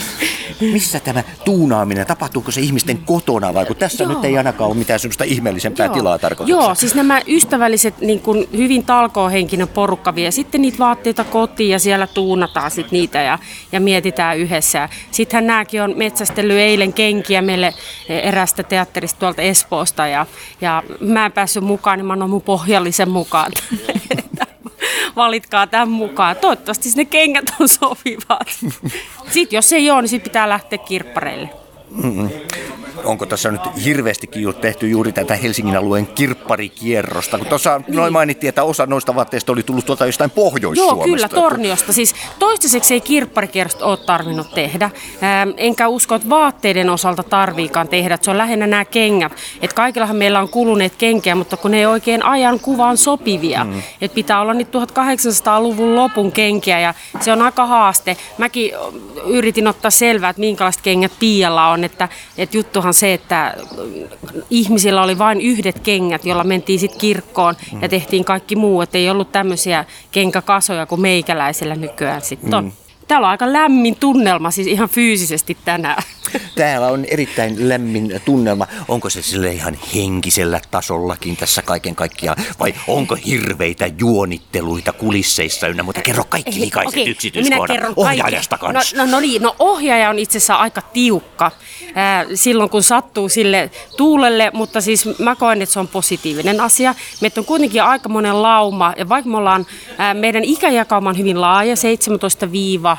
missä 0.72 1.00
tämä 1.00 1.24
tuunaaminen, 1.44 2.06
tapahtuuko 2.06 2.50
se 2.50 2.60
ihmisten 2.60 2.98
kotona 2.98 3.54
vai 3.54 3.66
kun 3.66 3.76
tässä 3.76 4.04
Joo. 4.04 4.12
nyt 4.12 4.24
ei 4.24 4.38
ainakaan 4.38 4.70
ole 4.70 4.78
mitään 4.78 5.00
sellaista 5.00 5.24
ihmeellisempää 5.24 5.86
Joo. 5.86 5.94
tilaa 5.94 6.18
tarkoituksena? 6.18 6.64
Joo, 6.64 6.74
siis 6.74 6.94
nämä 6.94 7.22
ystävälliset, 7.26 8.00
niin 8.00 8.20
kuin 8.20 8.48
hyvin 8.56 8.84
talkoohenkinen 8.84 9.68
porukka 9.68 10.14
vie 10.14 10.30
sitten 10.30 10.62
niitä 10.62 10.78
vaatteita 10.78 11.24
kotiin 11.24 11.70
ja 11.70 11.78
siellä 11.78 12.06
tuunataan 12.06 12.70
sit 12.70 12.92
niitä 12.92 13.22
ja, 13.22 13.38
ja 13.72 13.80
mietitään 13.80 14.38
yhdessä. 14.38 14.88
Sittenhän 15.10 15.46
nämäkin 15.46 15.82
on 15.82 15.94
metsästellyt 15.96 16.56
eilen 16.56 16.92
kenkiä 16.92 17.42
meille 17.42 17.74
erästä 18.08 18.62
teatterista 18.62 19.20
tuolta 19.20 19.42
Espoosta 19.42 20.06
ja, 20.06 20.26
ja 20.60 20.82
mä 21.00 21.26
en 21.26 21.32
päässyt 21.32 21.64
mukaan, 21.64 21.98
niin 21.98 22.06
mä 22.06 22.12
annan 22.12 22.30
mun 22.30 22.42
pohjallisen 22.42 23.10
mukaan. 23.10 23.52
Valitkaa 25.16 25.66
tämän 25.66 25.88
mukaan. 25.88 26.36
Toivottavasti 26.36 26.88
ne 26.96 27.04
kengät 27.04 27.44
on 27.60 27.68
sopivat. 27.68 28.48
Sitten 29.30 29.56
jos 29.56 29.72
ei 29.72 29.90
ole, 29.90 30.02
niin 30.02 30.08
sit 30.08 30.22
pitää 30.22 30.48
lähteä 30.48 30.78
kirppareille. 30.78 31.67
Mm-mm. 31.90 32.30
Onko 33.04 33.26
tässä 33.26 33.50
nyt 33.50 33.60
hirveästikin 33.84 34.42
jo 34.42 34.52
tehty 34.52 34.88
juuri 34.88 35.12
tätä 35.12 35.36
Helsingin 35.36 35.76
alueen 35.76 36.06
kirpparikierrosta? 36.06 37.38
Kun 37.38 37.46
tuossa 37.46 37.78
niin. 37.78 37.96
noin 37.96 38.12
mainittiin, 38.12 38.48
että 38.48 38.64
osa 38.64 38.86
noista 38.86 39.14
vaatteista 39.14 39.52
oli 39.52 39.62
tullut 39.62 39.86
tuolta 39.86 40.06
jostain 40.06 40.30
Joo, 40.36 40.50
Pohjois-Suomesta. 40.50 41.04
kyllä, 41.04 41.28
Torniosta. 41.28 41.92
Siis 41.92 42.14
toistaiseksi 42.38 42.94
ei 42.94 43.00
kirpparikierrosta 43.00 43.84
ole 43.84 43.96
tarvinnut 43.96 44.54
tehdä. 44.54 44.84
Ähm, 45.22 45.50
enkä 45.56 45.88
usko, 45.88 46.14
että 46.14 46.28
vaatteiden 46.28 46.90
osalta 46.90 47.22
tarviikaan 47.22 47.88
tehdä. 47.88 48.14
Että 48.14 48.24
se 48.24 48.30
on 48.30 48.38
lähinnä 48.38 48.66
nämä 48.66 48.84
kengät. 48.84 49.32
Että 49.62 49.74
kaikillahan 49.74 50.16
meillä 50.16 50.40
on 50.40 50.48
kuluneet 50.48 50.96
kenkiä, 50.96 51.34
mutta 51.34 51.56
kun 51.56 51.70
ne 51.70 51.78
ei 51.78 51.86
oikein 51.86 52.24
ajan 52.24 52.60
kuvaan 52.60 52.96
sopivia. 52.96 53.64
Mm. 53.64 53.82
Että 54.00 54.14
pitää 54.14 54.40
olla 54.40 54.54
nyt 54.54 54.68
1800-luvun 54.68 55.96
lopun 55.96 56.32
kenkiä 56.32 56.80
ja 56.80 56.94
se 57.20 57.32
on 57.32 57.42
aika 57.42 57.66
haaste. 57.66 58.16
Mäkin 58.38 58.72
yritin 59.26 59.68
ottaa 59.68 59.90
selvää, 59.90 60.30
että 60.30 60.40
minkälaiset 60.40 60.82
kengät 60.82 61.12
Pialla 61.20 61.68
on. 61.68 61.77
Että, 61.84 62.08
että 62.38 62.56
juttuhan 62.56 62.94
se, 62.94 63.14
että 63.14 63.54
ihmisillä 64.50 65.02
oli 65.02 65.18
vain 65.18 65.40
yhdet 65.40 65.78
kengät, 65.78 66.24
jolla 66.24 66.44
mentiin 66.44 66.78
sitten 66.78 67.00
kirkkoon 67.00 67.54
ja 67.82 67.88
tehtiin 67.88 68.24
kaikki 68.24 68.56
muu. 68.56 68.80
Että 68.80 68.98
ei 68.98 69.10
ollut 69.10 69.32
tämmöisiä 69.32 69.84
kenkäkasoja 70.10 70.86
kuin 70.86 71.00
meikäläisillä 71.00 71.74
nykyään 71.74 72.22
sitten 72.22 72.54
on. 72.54 72.64
Mm. 72.64 72.72
Täällä 73.08 73.26
on 73.26 73.30
aika 73.30 73.52
lämmin 73.52 73.96
tunnelma 73.96 74.50
siis 74.50 74.66
ihan 74.66 74.88
fyysisesti 74.88 75.56
tänään. 75.64 76.02
Täällä 76.54 76.86
on 76.86 77.04
erittäin 77.04 77.68
lämmin 77.68 78.20
tunnelma. 78.24 78.66
Onko 78.88 79.10
se 79.10 79.22
sille 79.22 79.52
ihan 79.52 79.78
henkisellä 79.94 80.60
tasollakin 80.70 81.36
tässä 81.36 81.62
kaiken 81.62 81.94
kaikkiaan? 81.94 82.36
Vai 82.60 82.74
onko 82.88 83.16
hirveitä 83.26 83.90
juonitteluita 83.98 84.92
kulisseissa 84.92 85.68
ynnä 85.68 85.82
muuta? 85.82 86.02
Kerro 86.02 86.24
kaikki 86.28 86.60
likaiset 86.60 86.88
Okei, 86.88 87.04
no 87.04 87.10
yksityiskohdat 87.10 87.58
minä 87.68 87.74
kerron 87.74 87.94
kaikki. 87.94 88.20
ohjaajasta 88.20 88.58
kanssa. 88.58 88.96
No, 88.96 89.04
no, 89.04 89.10
no 89.10 89.20
niin, 89.20 89.42
no 89.42 89.56
ohjaaja 89.58 90.10
on 90.10 90.18
itse 90.18 90.38
asiassa 90.38 90.54
aika 90.54 90.82
tiukka 90.82 91.50
ää, 91.94 92.26
silloin, 92.34 92.70
kun 92.70 92.82
sattuu 92.82 93.28
sille 93.28 93.70
tuulelle, 93.96 94.50
mutta 94.54 94.80
siis 94.80 95.18
mä 95.18 95.36
koen, 95.36 95.62
että 95.62 95.72
se 95.72 95.80
on 95.80 95.88
positiivinen 95.88 96.60
asia. 96.60 96.94
Meitä 97.20 97.40
on 97.40 97.44
kuitenkin 97.44 97.82
aika 97.82 98.08
monen 98.08 98.42
lauma, 98.42 98.94
ja 98.96 99.08
vaikka 99.08 99.30
me 99.30 99.36
ollaan, 99.36 99.66
ää, 99.98 100.14
meidän 100.14 100.44
ikäjakauma 100.44 101.10
on 101.10 101.18
hyvin 101.18 101.40
laaja, 101.40 101.76
17 101.76 102.52
viiva, 102.52 102.97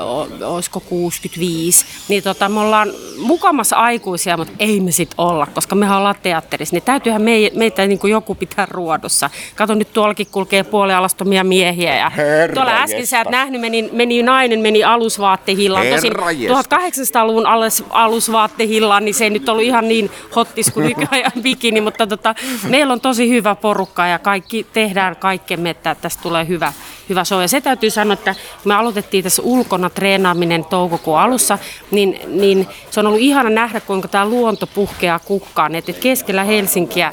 o- 0.00 0.54
olisiko 0.54 0.80
65, 0.80 1.86
niin 2.08 2.22
tota, 2.22 2.48
me 2.48 2.60
ollaan 2.60 2.88
mukamassa 3.18 3.76
aikuisia, 3.76 4.36
mutta 4.36 4.52
ei 4.58 4.80
me 4.80 4.90
sit 4.90 5.10
olla, 5.18 5.46
koska 5.46 5.74
me 5.74 5.96
ollaan 5.96 6.14
teatterissa, 6.22 6.76
niin 6.76 6.82
täytyyhän 6.82 7.22
me, 7.22 7.50
meitä 7.54 7.86
niin 7.86 7.98
kuin 7.98 8.10
joku 8.10 8.34
pitää 8.34 8.66
ruodossa. 8.70 9.30
Kato 9.54 9.74
nyt 9.74 9.92
tuollakin 9.92 10.26
kulkee 10.32 10.62
puolialastomia 10.64 11.44
miehiä 11.44 11.96
ja 11.96 12.10
Herra 12.10 12.54
tuolla 12.54 12.82
äsken 12.82 13.06
sä 13.06 13.20
et 13.20 13.30
nähnyt, 13.30 13.60
meni, 13.60 13.90
meni 13.92 14.22
nainen 14.22 14.60
meni 14.60 14.84
alusvaattehillaan. 14.84 15.86
Tosin 15.86 16.10
Herra 16.10 16.30
jestas. 16.30 16.66
1800-luvun 16.66 17.46
alus, 17.46 17.84
alusvaattehillaan, 17.90 19.04
niin 19.04 19.14
se 19.14 19.24
ei 19.24 19.30
nyt 19.30 19.48
ollut 19.48 19.64
ihan 19.64 19.88
niin 19.88 20.10
hottis 20.36 20.70
kuin 20.70 20.86
nykyajan 20.98 21.32
bikini, 21.42 21.80
mutta 21.80 22.06
tota, 22.06 22.34
meillä 22.68 22.92
on 22.92 23.00
tosi 23.00 23.28
hyvä 23.30 23.54
porukka 23.54 24.06
ja 24.06 24.18
kaikki 24.18 24.66
tehdään 24.72 25.16
kaikkemme, 25.16 25.70
että 25.70 25.94
tästä 25.94 26.22
tulee 26.22 26.48
hyvä, 26.48 26.72
hyvä 27.12 27.24
show. 27.24 27.42
Ja 27.42 27.48
se 27.48 27.60
täytyy 27.60 27.90
sanoa, 27.90 28.14
että 28.14 28.34
me 28.64 28.74
aloitettiin 28.74 29.24
tässä 29.24 29.42
ulkona 29.42 29.90
treenaaminen 29.90 30.64
toukokuun 30.64 31.18
alussa, 31.18 31.58
niin, 31.90 32.20
niin 32.26 32.68
se 32.90 33.00
on 33.00 33.06
ollut 33.06 33.20
ihana 33.20 33.50
nähdä, 33.50 33.80
kuinka 33.80 34.08
tämä 34.08 34.28
luonto 34.28 34.66
puhkeaa 34.66 35.18
kukkaan. 35.18 35.74
Että 35.74 35.92
keskellä 35.92 36.44
Helsinkiä 36.44 37.12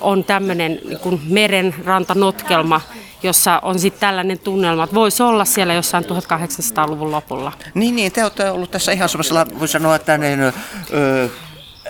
on 0.00 0.24
tämmöinen 0.24 0.80
niin 0.84 1.20
merenrantanotkelma, 1.28 2.80
jossa 3.22 3.60
on 3.62 3.78
sitten 3.78 4.00
tällainen 4.00 4.38
tunnelma, 4.38 4.84
että 4.84 4.94
voisi 4.94 5.22
olla 5.22 5.44
siellä 5.44 5.74
jossain 5.74 6.04
1800-luvun 6.04 7.10
lopulla. 7.10 7.52
Niin, 7.74 7.96
niin, 7.96 8.12
te 8.12 8.22
olette 8.22 8.50
ollut 8.50 8.70
tässä 8.70 8.92
ihan 8.92 9.08
semmoisella, 9.08 9.46
voi 9.58 9.68
sanoa, 9.68 9.96
että 9.96 10.18
niin, 10.18 10.40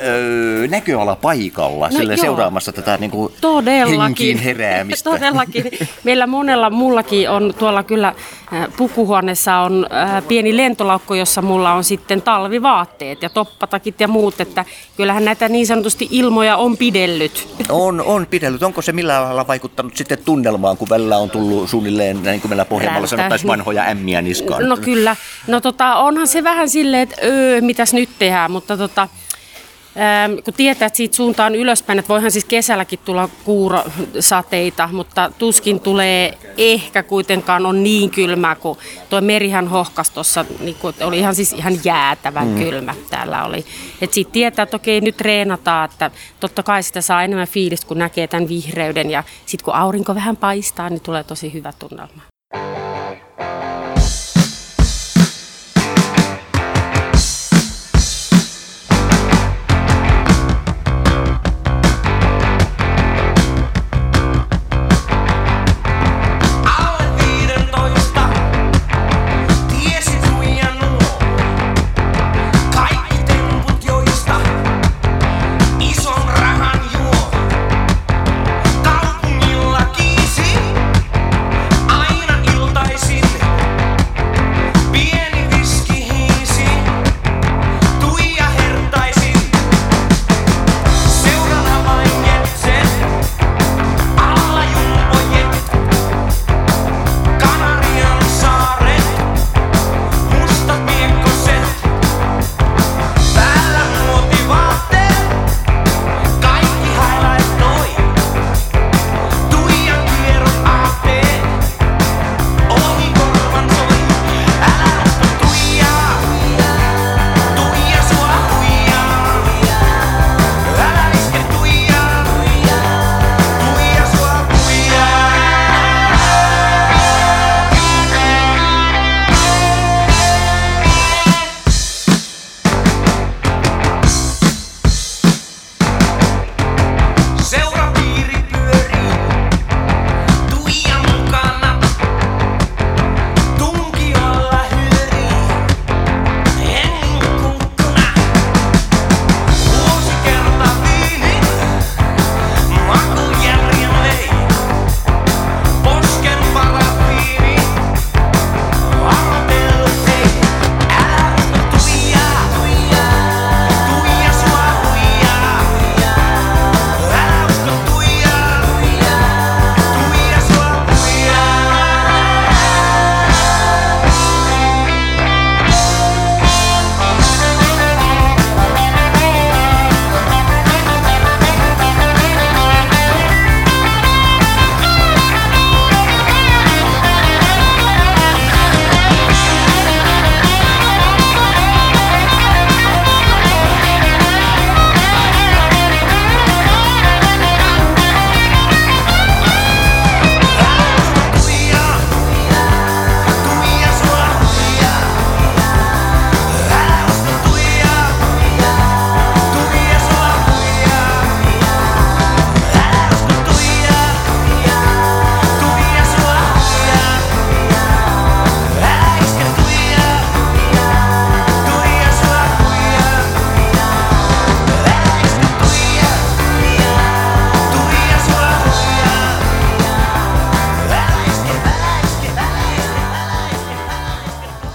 ö, 0.03 0.69
näköalapaikalla, 0.69 1.89
No 1.89 1.97
sille 1.97 2.15
joo. 2.15 2.23
seuraamassa 2.23 2.73
tätä 2.73 2.97
niin 2.97 3.11
kuin 3.11 3.33
Todellakin. 3.41 4.01
henkiin 4.01 4.39
heräämistä. 4.49 5.11
Todellakin. 5.11 5.65
Meillä 6.05 6.27
monella 6.27 6.71
mullakin 6.71 7.31
on 7.31 7.55
tuolla 7.59 7.83
kyllä 7.83 8.09
äh, 8.09 8.69
pukuhuoneessa 8.77 9.57
on 9.57 9.87
äh, 9.93 10.23
pieni 10.29 10.57
lentolaukku, 10.57 11.15
jossa 11.15 11.43
mulla 11.43 11.73
on 11.73 11.85
sitten 11.85 12.23
talvivaatteet 12.23 13.23
ja 13.23 13.29
toppatakit 13.29 14.01
ja 14.01 14.09
muut, 14.09 14.41
että 14.41 14.65
kyllähän 14.97 15.25
näitä 15.25 15.49
niin 15.49 15.67
sanotusti 15.67 16.09
ilmoja 16.11 16.57
on 16.57 16.77
pidellyt. 16.77 17.49
On, 17.69 18.01
on 18.01 18.27
pidellyt. 18.27 18.63
Onko 18.63 18.83
se 18.83 18.93
millään 18.93 19.25
lailla 19.25 19.47
vaikuttanut 19.47 19.97
sitten 19.97 20.19
tunnelmaan, 20.25 20.77
kun 20.77 20.89
välillä 20.89 21.19
on 21.19 21.31
tullut 21.31 21.71
suunnilleen, 21.71 22.23
niin 22.23 22.41
kuin 22.41 22.51
meillä 22.51 22.65
Pohjanmaalla 22.65 23.07
sanottaisiin, 23.09 23.49
vanhoja 23.49 23.83
ämmiä 23.83 24.23
niskaan? 24.23 24.69
No 24.69 24.77
kyllä. 24.77 25.17
No 25.47 25.61
tota, 25.61 25.95
onhan 25.97 26.27
se 26.29 26.45
vähän 26.45 26.69
silleen, 26.69 27.03
että 27.03 27.17
öö, 27.25 27.61
mitäs 27.61 27.93
nyt 27.95 28.09
tehdään, 28.19 28.51
mutta 28.51 28.77
tota, 28.77 29.09
ähm, 29.97 30.39
kun 30.45 30.55
tietää, 30.55 30.87
että 30.87 30.97
siitä 30.97 31.17
suuntaan 31.17 31.55
ylöspäin, 31.55 31.99
että 31.99 32.09
voihan 32.09 32.31
siis 32.31 32.45
kesälläkin 32.45 32.99
tulla 33.05 33.29
kuurosateita, 33.45 34.89
mutta 34.93 35.33
tuskin 35.39 35.81
tulee 35.81 36.39
ehkä 36.57 37.03
kuitenkaan 37.03 37.67
on 37.67 37.83
niin 37.83 38.11
kylmää, 38.11 38.55
kun 38.55 38.77
tuo 39.11 39.21
merihän 39.21 39.69
hohkas 39.69 40.11
tuossa, 40.11 40.45
niin 40.61 40.77
kun, 40.81 40.95
oli 41.01 41.19
ihan 41.19 41.35
siis 41.35 41.53
ihan 41.53 41.79
jäätävän 41.85 42.49
Mm. 42.49 42.59
kylmä 42.59 42.95
täällä 43.11 43.45
oli. 43.45 43.65
Että 44.01 44.15
siitä 44.15 44.31
tietää, 44.31 44.63
että 44.63 44.77
okei 44.77 45.01
nyt 45.01 45.17
treenataan, 45.17 45.91
että 45.91 46.11
totta 46.41 46.63
kai 46.63 46.83
sitä 46.83 47.01
saa 47.01 47.23
enemmän 47.23 47.49
fiilistä, 47.49 47.87
kun 47.87 47.99
näkee 47.99 48.27
tämän 48.27 48.49
vihreyden 48.49 49.11
ja 49.11 49.25
sitten 49.47 49.65
kun 49.65 49.75
aurinko 49.75 50.15
vähän 50.15 50.37
paistaa, 50.37 50.91
niin 50.91 51.01
tulee 51.01 51.25
tosi 51.25 51.53
hyvä 51.53 51.73
tunnelma. 51.79 52.23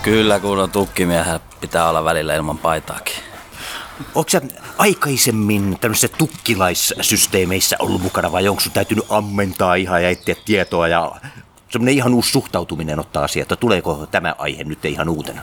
Kyllä, 0.05 0.39
kun 0.39 0.59
on 0.59 0.71
tukkimiehellä 0.71 1.39
pitää 1.61 1.89
olla 1.89 2.03
välillä 2.03 2.35
ilman 2.35 2.57
paitaakin. 2.57 3.15
Onko 4.15 4.29
sä 4.29 4.41
aikaisemmin 4.77 5.77
tämmöisissä 5.81 6.17
tukkilaissysteemeissä 6.17 7.75
ollut 7.79 8.01
mukana 8.01 8.31
vai 8.31 8.47
onko 8.47 8.61
sun 8.61 8.71
täytynyt 8.71 9.05
ammentaa 9.09 9.75
ihan 9.75 10.03
ja 10.03 10.09
etsiä 10.09 10.35
tietoa 10.45 10.87
ja 10.87 11.11
semmoinen 11.69 11.95
ihan 11.95 12.13
uusi 12.13 12.31
suhtautuminen 12.31 12.99
ottaa 12.99 13.23
asiaa, 13.23 13.41
että 13.41 13.55
tuleeko 13.55 14.07
tämä 14.11 14.35
aihe 14.37 14.63
nyt 14.63 14.85
ihan 14.85 15.09
uutena? 15.09 15.41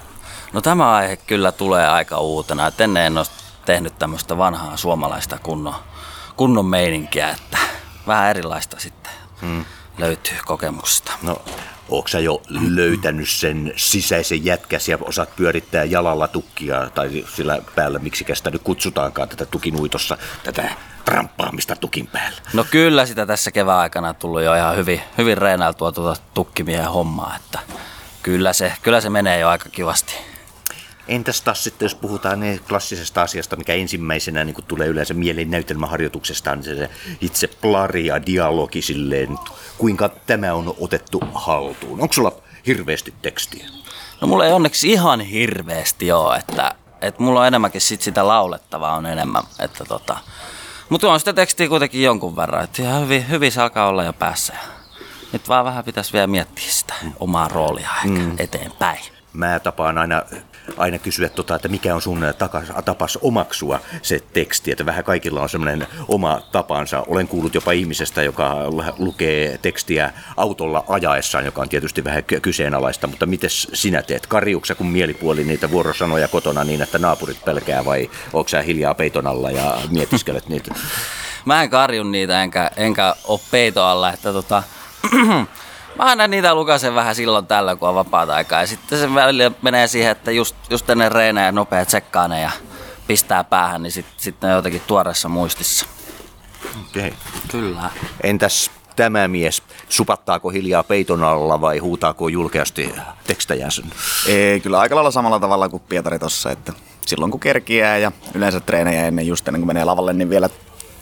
No 0.52 0.60
tämä 0.60 0.92
aihe 0.92 1.16
kyllä 1.16 1.52
tulee 1.52 1.88
aika 1.88 2.18
uutena, 2.18 2.66
että 2.66 2.84
ennen 2.84 3.06
en 3.06 3.18
ole 3.18 3.26
tehnyt 3.64 3.98
tämmöistä 3.98 4.38
vanhaa 4.38 4.76
suomalaista 4.76 5.38
kunnon, 5.38 5.74
kunnon 6.36 6.66
meininkiä, 6.66 7.30
että 7.30 7.58
vähän 8.06 8.30
erilaista 8.30 8.80
sitten 8.80 9.12
hmm. 9.40 9.64
Löytyy 9.98 10.36
kokemuksista. 10.46 11.12
No, 11.22 11.42
onko 11.88 12.08
sä 12.08 12.20
jo 12.20 12.42
löytänyt 12.48 13.28
sen 13.28 13.72
sisäisen 13.76 14.44
jätkäs 14.44 14.88
ja 14.88 14.98
osaat 15.00 15.36
pyörittää 15.36 15.84
jalalla 15.84 16.28
tukkia 16.28 16.90
tai 16.94 17.24
sillä 17.34 17.58
päällä, 17.74 17.98
miksi 17.98 18.24
sitä 18.34 18.50
nyt 18.50 18.62
kutsutaankaan 18.62 19.28
tätä 19.28 19.46
tukinuitossa, 19.46 20.18
tätä 20.42 20.70
ramppaamista 21.06 21.76
tukin 21.76 22.06
päällä? 22.06 22.38
No 22.52 22.64
kyllä 22.70 23.06
sitä 23.06 23.26
tässä 23.26 23.50
kevään 23.50 23.78
aikana 23.78 24.14
tullut 24.14 24.42
jo 24.42 24.54
ihan 24.54 24.76
hyvin, 24.76 25.00
hyvin 25.18 25.38
reenailtua 25.38 25.92
tuota 25.92 26.22
tukkimiehen 26.34 26.90
hommaa, 26.90 27.36
että 27.36 27.58
kyllä 28.22 28.52
se, 28.52 28.72
kyllä 28.82 29.00
se 29.00 29.10
menee 29.10 29.38
jo 29.38 29.48
aika 29.48 29.68
kivasti. 29.68 30.31
Entäs 31.08 31.40
taas 31.42 31.64
sitten, 31.64 31.86
jos 31.86 31.94
puhutaan 31.94 32.40
niin 32.40 32.60
klassisesta 32.68 33.22
asiasta, 33.22 33.56
mikä 33.56 33.74
ensimmäisenä 33.74 34.44
niin 34.44 34.64
tulee 34.68 34.88
yleensä 34.88 35.14
mieleen 35.14 35.50
näytelmäharjoituksesta, 35.50 36.56
niin 36.56 36.64
se 36.64 36.90
itse 37.20 37.46
plaria 37.46 38.26
dialogi 38.26 38.82
silleen, 38.82 39.38
kuinka 39.78 40.08
tämä 40.08 40.54
on 40.54 40.74
otettu 40.78 41.20
haltuun. 41.34 42.00
Onko 42.00 42.12
sulla 42.12 42.32
hirveästi 42.66 43.14
tekstiä? 43.22 43.66
No 44.20 44.28
mulla 44.28 44.46
ei 44.46 44.52
onneksi 44.52 44.92
ihan 44.92 45.20
hirveästi 45.20 46.06
joo, 46.06 46.34
että, 46.34 46.74
että 47.00 47.22
mulla 47.22 47.40
on 47.40 47.46
enemmänkin 47.46 47.80
sit 47.80 48.02
sitä 48.02 48.28
laulettavaa 48.28 48.96
on 48.96 49.06
enemmän, 49.06 49.42
että 49.58 49.84
tota, 49.84 50.16
mutta 50.88 51.12
on 51.12 51.18
sitä 51.18 51.32
tekstiä 51.32 51.68
kuitenkin 51.68 52.02
jonkun 52.02 52.36
verran, 52.36 52.64
että 52.64 52.82
ihan 52.82 53.02
hyvin, 53.02 53.30
hyvin 53.30 53.52
se 53.52 53.62
alkaa 53.62 53.88
olla 53.88 54.04
jo 54.04 54.12
päässä. 54.12 54.52
Nyt 55.32 55.48
vaan 55.48 55.64
vähän 55.64 55.84
pitäisi 55.84 56.12
vielä 56.12 56.26
miettiä 56.26 56.64
sitä 56.68 56.94
omaa 57.20 57.48
roolia 57.48 57.90
ehkä 57.96 58.08
mm. 58.08 58.34
eteenpäin. 58.38 59.00
Mä 59.32 59.60
tapaan 59.60 59.98
aina, 59.98 60.22
aina 60.76 60.98
kysyä, 60.98 61.28
tota, 61.28 61.54
että 61.54 61.68
mikä 61.68 61.94
on 61.94 62.02
sun 62.02 62.20
tapas 62.84 63.18
omaksua 63.22 63.80
se 64.02 64.20
teksti, 64.32 64.70
että 64.70 64.86
vähän 64.86 65.04
kaikilla 65.04 65.42
on 65.42 65.48
semmoinen 65.48 65.86
oma 66.08 66.40
tapansa. 66.52 67.04
Olen 67.06 67.28
kuullut 67.28 67.54
jopa 67.54 67.72
ihmisestä, 67.72 68.22
joka 68.22 68.56
lukee 68.98 69.58
tekstiä 69.62 70.12
autolla 70.36 70.84
ajaessaan, 70.88 71.44
joka 71.44 71.62
on 71.62 71.68
tietysti 71.68 72.04
vähän 72.04 72.24
kyseenalaista, 72.42 73.06
mutta 73.06 73.26
miten 73.26 73.50
sinä 73.50 74.02
teet? 74.02 74.26
Karjuksa 74.26 74.74
kun 74.74 74.86
mielipuoli 74.86 75.44
niitä 75.44 75.70
vuorosanoja 75.70 76.28
kotona 76.28 76.64
niin, 76.64 76.82
että 76.82 76.98
naapurit 76.98 77.44
pelkää 77.44 77.84
vai 77.84 78.10
onko 78.32 78.48
sä 78.48 78.62
hiljaa 78.62 78.94
peiton 78.94 79.26
alla 79.26 79.50
ja 79.50 79.78
mietiskelet 79.90 80.48
niitä? 80.48 80.74
Mä 81.44 81.62
en 81.62 81.70
karjun 81.70 82.12
niitä 82.12 82.42
enkä, 82.42 82.70
enkä 82.76 83.14
ole 83.24 83.40
peito 83.50 83.84
alla, 83.84 84.12
että 84.12 84.32
tota, 84.32 84.62
Mä 85.96 86.04
aina 86.04 86.26
niitä 86.26 86.54
lukasen 86.54 86.94
vähän 86.94 87.14
silloin 87.14 87.46
tällä, 87.46 87.76
kun 87.76 87.88
on 87.88 87.94
vapaata 87.94 88.34
aikaa. 88.34 88.60
Ja 88.60 88.66
sitten 88.66 88.98
se 88.98 89.14
välillä 89.14 89.50
menee 89.62 89.86
siihen, 89.86 90.10
että 90.10 90.30
just, 90.30 90.56
just 90.70 90.90
ennen 90.90 91.12
reenejä 91.12 91.52
nopea 91.52 91.84
tsekkaa 91.86 92.28
ne 92.28 92.40
ja 92.40 92.50
pistää 93.06 93.44
päähän, 93.44 93.82
niin 93.82 93.92
sitten 93.92 94.14
sit 94.16 94.36
ne 94.42 94.48
on 94.48 94.54
jotenkin 94.54 94.82
tuoreessa 94.86 95.28
muistissa. 95.28 95.86
Okei. 96.88 97.06
Okay. 97.06 97.18
Kyllä. 97.50 97.90
Entäs 98.22 98.70
tämä 98.96 99.28
mies, 99.28 99.62
supattaako 99.88 100.50
hiljaa 100.50 100.82
peiton 100.82 101.24
alla 101.24 101.60
vai 101.60 101.78
huutaako 101.78 102.28
julkeasti 102.28 102.94
tekstäjänsä? 103.26 103.82
Ei, 104.26 104.60
kyllä 104.60 104.80
aika 104.80 104.94
lailla 104.94 105.10
samalla 105.10 105.40
tavalla 105.40 105.68
kuin 105.68 105.82
Pietari 105.88 106.18
tossa, 106.18 106.50
että 106.50 106.72
silloin 107.06 107.30
kun 107.30 107.40
kerkiää 107.40 107.98
ja 107.98 108.12
yleensä 108.34 108.60
treenejä 108.60 109.06
ennen 109.06 109.26
just 109.26 109.48
ennen 109.48 109.60
kuin 109.60 109.66
menee 109.66 109.84
lavalle, 109.84 110.12
niin 110.12 110.30
vielä 110.30 110.48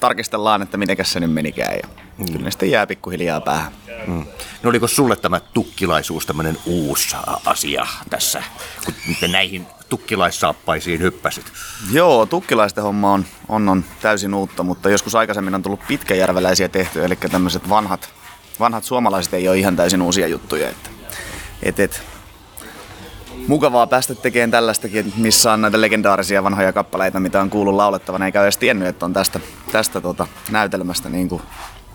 tarkistellaan, 0.00 0.62
että 0.62 0.76
mitenkäs 0.76 1.12
se 1.12 1.20
nyt 1.20 1.32
menikään 1.32 1.76
ja 1.76 1.88
mm. 2.18 2.26
kyllä 2.26 2.44
ne 2.44 2.50
sitten 2.50 2.70
jää 2.70 2.86
pikkuhiljaa 2.86 3.40
päähän. 3.40 3.72
Mm. 4.06 4.24
No 4.62 4.70
oliko 4.70 4.88
sulle 4.88 5.16
tämä 5.16 5.40
tukkilaisuus 5.40 6.26
tämmöinen 6.26 6.58
uusi 6.66 7.16
asia 7.46 7.86
tässä, 8.10 8.42
kun 9.20 9.32
näihin 9.32 9.66
tukkilaissaappaisiin 9.88 11.00
hyppäsit? 11.00 11.44
Joo, 11.92 12.26
tukkilaisten 12.26 12.84
homma 12.84 13.12
on, 13.12 13.24
on, 13.48 13.68
on 13.68 13.84
täysin 14.02 14.34
uutta, 14.34 14.62
mutta 14.62 14.90
joskus 14.90 15.14
aikaisemmin 15.14 15.54
on 15.54 15.62
tullut 15.62 15.86
pitkäjärveläisiä 15.88 16.68
tehtyjä, 16.68 17.04
eli 17.04 17.16
tämmöiset 17.16 17.68
vanhat, 17.68 18.10
vanhat 18.60 18.84
suomalaiset 18.84 19.34
ei 19.34 19.48
ole 19.48 19.58
ihan 19.58 19.76
täysin 19.76 20.02
uusia 20.02 20.26
juttuja. 20.26 20.68
Että, 20.68 20.90
et, 21.62 21.80
et, 21.80 22.02
mukavaa 23.50 23.86
päästä 23.86 24.14
tekemään 24.14 24.50
tällaistakin, 24.50 25.12
missä 25.16 25.52
on 25.52 25.60
näitä 25.60 25.80
legendaarisia 25.80 26.44
vanhoja 26.44 26.72
kappaleita, 26.72 27.20
mitä 27.20 27.40
on 27.40 27.50
kuullut 27.50 27.74
laulettavana, 27.74 28.26
eikä 28.26 28.42
edes 28.42 28.56
tiennyt, 28.56 28.88
että 28.88 29.04
on 29.04 29.12
tästä, 29.12 29.40
tästä 29.72 30.00
tota, 30.00 30.26
näytelmästä 30.50 31.08
niin 31.08 31.28
kuin 31.28 31.42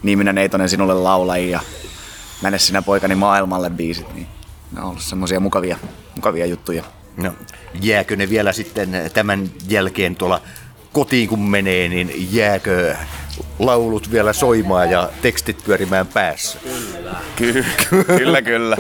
Niiminen 0.04 0.36
Neitonen 0.36 0.70
sinulle 0.70 0.94
laulaji 0.94 1.50
ja 1.50 1.60
Mene 2.42 2.60
sinä 2.60 2.82
poikani 2.82 3.16
maailmalle 3.16 3.70
biisit, 3.70 4.14
niin 4.14 4.28
ne 4.72 4.82
on 4.82 4.88
ollut 4.88 5.02
semmoisia 5.02 5.40
mukavia, 5.40 5.78
mukavia 6.16 6.46
juttuja. 6.46 6.84
No, 7.18 7.34
jääkö 7.82 8.16
ne 8.16 8.30
vielä 8.30 8.52
sitten 8.52 8.90
tämän 9.14 9.50
jälkeen 9.70 10.16
tuolla 10.16 10.42
kotiin 10.94 11.30
kun 11.30 11.50
menee, 11.50 11.90
niin 11.90 12.28
jääkö 12.32 12.96
laulut 13.60 14.12
vielä 14.12 14.34
soimaan 14.34 14.92
ja 14.92 15.10
tekstit 15.22 15.64
pyörimään 15.66 16.08
päässä? 16.08 16.60
Kyllä. 17.36 17.66
kyllä, 18.18 18.42
kyllä. 18.42 18.78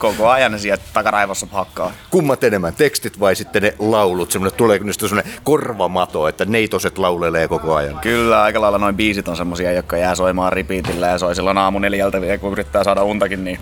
Koko 0.00 0.28
ajan 0.28 0.52
ne 0.52 0.58
sieltä 0.58 0.82
takaraivossa 0.92 1.46
hakkaa. 1.52 1.92
Kummat 2.10 2.44
enemmän, 2.44 2.74
tekstit 2.74 3.20
vai 3.20 3.36
sitten 3.36 3.62
ne 3.62 3.74
laulut? 3.78 4.30
Semmoinen, 4.30 4.56
tuleeko 4.56 4.84
niistä 4.84 5.08
semmoinen 5.08 5.32
korvamato, 5.44 6.28
että 6.28 6.44
neitoset 6.44 6.98
laulelee 6.98 7.48
koko 7.48 7.74
ajan? 7.74 7.98
Kyllä, 7.98 8.42
aika 8.42 8.60
lailla 8.60 8.78
noin 8.78 8.96
biisit 8.96 9.28
on 9.28 9.36
semmosia, 9.36 9.72
jotka 9.72 9.96
jää 9.96 10.14
soimaan 10.14 10.52
ripiitillä 10.52 11.06
ja 11.06 11.18
soi 11.18 11.34
silloin 11.34 11.58
aamu 11.58 11.78
neljältä, 11.78 12.18
kun 12.40 12.52
yrittää 12.52 12.84
saada 12.84 13.02
untakin, 13.02 13.44
niin 13.44 13.58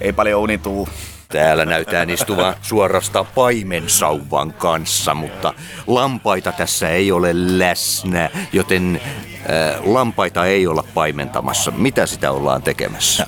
ei 0.00 0.12
paljon 0.12 0.40
unituu. 0.40 0.88
Täällä 1.28 1.64
näytään 1.64 2.10
istuva 2.10 2.54
suorasta 2.62 3.24
paimensauvan 3.24 4.52
kanssa, 4.52 5.14
mutta 5.14 5.54
lampaita 5.86 6.52
tässä 6.52 6.88
ei 6.88 7.12
ole 7.12 7.30
läsnä, 7.34 8.30
joten 8.52 9.00
äh, 9.50 9.80
lampaita 9.84 10.46
ei 10.46 10.66
olla 10.66 10.84
paimentamassa. 10.94 11.70
Mitä 11.70 12.06
sitä 12.06 12.30
ollaan 12.30 12.62
tekemässä? 12.62 13.26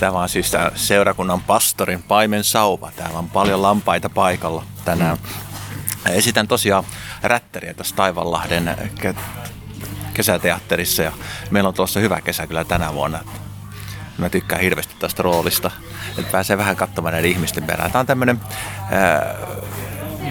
Tämä 0.00 0.18
on 0.18 0.28
siis 0.28 0.50
tämä 0.50 0.70
seurakunnan 0.74 1.40
pastorin 1.40 2.02
paimensauva. 2.02 2.90
Täällä 2.96 3.18
on 3.18 3.30
paljon 3.30 3.62
lampaita 3.62 4.08
paikalla 4.08 4.62
tänään. 4.84 5.18
Esitän 6.10 6.48
tosiaan 6.48 6.84
rätteriä 7.22 7.74
tässä 7.74 7.96
Taivanlahden 7.96 8.76
kesäteatterissa 10.14 11.02
ja 11.02 11.12
meillä 11.50 11.68
on 11.68 11.74
tuossa 11.74 12.00
hyvä 12.00 12.20
kesä 12.20 12.46
kyllä 12.46 12.64
tänä 12.64 12.94
vuonna. 12.94 13.18
Mä 14.18 14.28
tykkään 14.28 14.60
hirveästi 14.60 14.94
tästä 14.98 15.22
roolista, 15.22 15.70
että 16.18 16.32
pääsee 16.32 16.58
vähän 16.58 16.76
katsomaan 16.76 17.12
näiden 17.12 17.30
ihmisten 17.30 17.64
perään. 17.64 17.92
Tämä 17.92 18.00
on 18.00 18.06
tämmöinen 18.06 18.40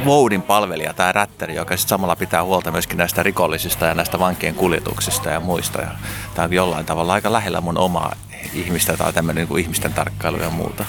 Voudin 0.05 0.41
palvelija, 0.41 0.93
tämä 0.93 1.11
rättäri, 1.11 1.55
joka 1.55 1.77
sitten 1.77 1.89
samalla 1.89 2.15
pitää 2.15 2.43
huolta 2.43 2.71
myöskin 2.71 2.97
näistä 2.97 3.23
rikollisista 3.23 3.85
ja 3.85 3.93
näistä 3.93 4.19
vankien 4.19 4.55
kuljetuksista 4.55 5.29
ja 5.29 5.39
muista. 5.39 5.81
Ja 5.81 5.87
tämä 6.35 6.45
on 6.45 6.53
jollain 6.53 6.85
tavalla 6.85 7.13
aika 7.13 7.33
lähellä 7.33 7.61
mun 7.61 7.77
omaa 7.77 8.15
ihmistä 8.53 8.97
tai 8.97 9.13
tämmöinen 9.13 9.41
niin 9.41 9.47
kuin 9.47 9.63
ihmisten 9.63 9.93
tarkkailu 9.93 10.37
ja 10.37 10.49
muuta. 10.49 10.85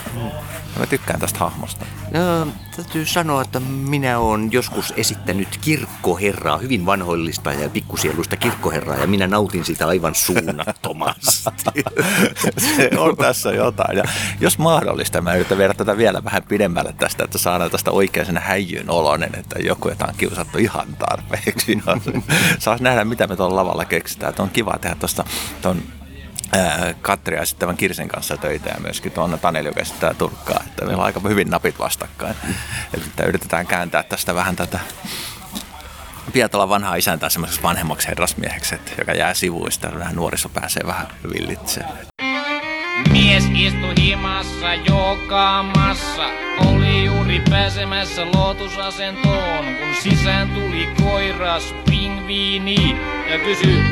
Mä 0.78 0.86
tykkään 0.86 1.20
tästä 1.20 1.38
hahmosta. 1.38 1.86
No, 2.11 2.53
täytyy 2.76 3.07
sanoa, 3.07 3.42
että 3.42 3.61
minä 3.61 4.18
olen 4.18 4.53
joskus 4.53 4.94
esittänyt 4.96 5.59
kirkkoherraa, 5.61 6.59
hyvin 6.59 6.86
vanhoillista 6.86 7.53
ja 7.53 7.68
pikkusieluista 7.68 8.36
kirkkoherraa, 8.36 8.96
ja 8.96 9.07
minä 9.07 9.26
nautin 9.26 9.64
sitä 9.64 9.86
aivan 9.86 10.14
suunnattomasti. 10.14 11.84
Se 12.76 12.90
on 12.99 13.16
tässä 13.16 13.53
jotain. 13.53 13.96
Ja 13.96 14.05
jos 14.40 14.59
mahdollista, 14.59 15.20
mä 15.20 15.34
yritän 15.34 15.59
viedä 15.59 15.74
tätä 15.74 15.96
vielä 15.96 16.24
vähän 16.24 16.42
pidemmälle 16.49 16.92
tästä, 16.92 17.24
että 17.24 17.38
saadaan 17.38 17.70
tästä 17.70 17.90
oikein 17.90 18.38
häijyn 18.38 18.90
oloinen, 18.90 19.30
että 19.34 19.59
joku, 19.59 19.88
jota 19.88 20.07
on 20.09 20.14
kiusattu 20.16 20.59
ihan 20.59 20.96
tarpeeksi. 20.99 21.78
Saas 22.59 22.80
nähdä, 22.80 23.05
mitä 23.05 23.26
me 23.26 23.36
tuolla 23.36 23.57
lavalla 23.57 23.84
keksitään. 23.84 24.30
Että 24.30 24.42
on 24.42 24.51
kiva 24.51 24.78
tehdä 24.80 24.96
tuosta 24.96 25.24
Katri 27.03 27.36
ja 27.36 27.46
sitten 27.46 27.76
Kirsen 27.76 28.09
kanssa 28.09 28.36
töitä 28.36 28.68
ja 28.68 28.80
myöskin 28.80 29.12
tuon 29.12 29.38
Taneli, 29.38 29.68
joka 29.68 29.80
esittää 29.80 30.14
Turkkaa. 30.14 30.62
Että 30.66 30.84
meillä 30.84 31.01
on 31.01 31.07
aika 31.07 31.20
hyvin 31.28 31.51
napit 31.51 31.78
vastakkain. 31.78 32.34
Että 32.94 33.24
yritetään 33.24 33.66
kääntää 33.66 34.03
tästä 34.03 34.34
vähän 34.34 34.57
tätä 34.57 34.80
Pietola 36.32 36.68
vanhaa 36.68 36.96
isäntää 36.96 37.28
semmoisessa 37.28 37.62
vanhemmaksi 37.62 38.09
herrasmieheksi, 38.09 38.74
joka 38.99 39.12
jää 39.12 39.34
sivuista. 39.34 39.88
Vähän 39.99 40.16
nuoriso 40.16 40.49
pääsee 40.49 40.82
vähän 40.86 41.07
villitsemään. 41.34 41.99
Mies 43.12 43.44
istui 43.55 43.94
himassa 44.01 44.74
jokaamassa, 44.74 46.30
oli 46.66 47.05
juuri 47.05 47.42
pääsemässä 47.51 48.26
lootusasentoon, 48.34 49.64
kun 49.64 49.94
sisään 50.03 50.49
tuli 50.49 50.88
koiras 51.03 51.74
pingviini 51.90 52.96
ja 53.30 53.38
kysyi, 53.38 53.82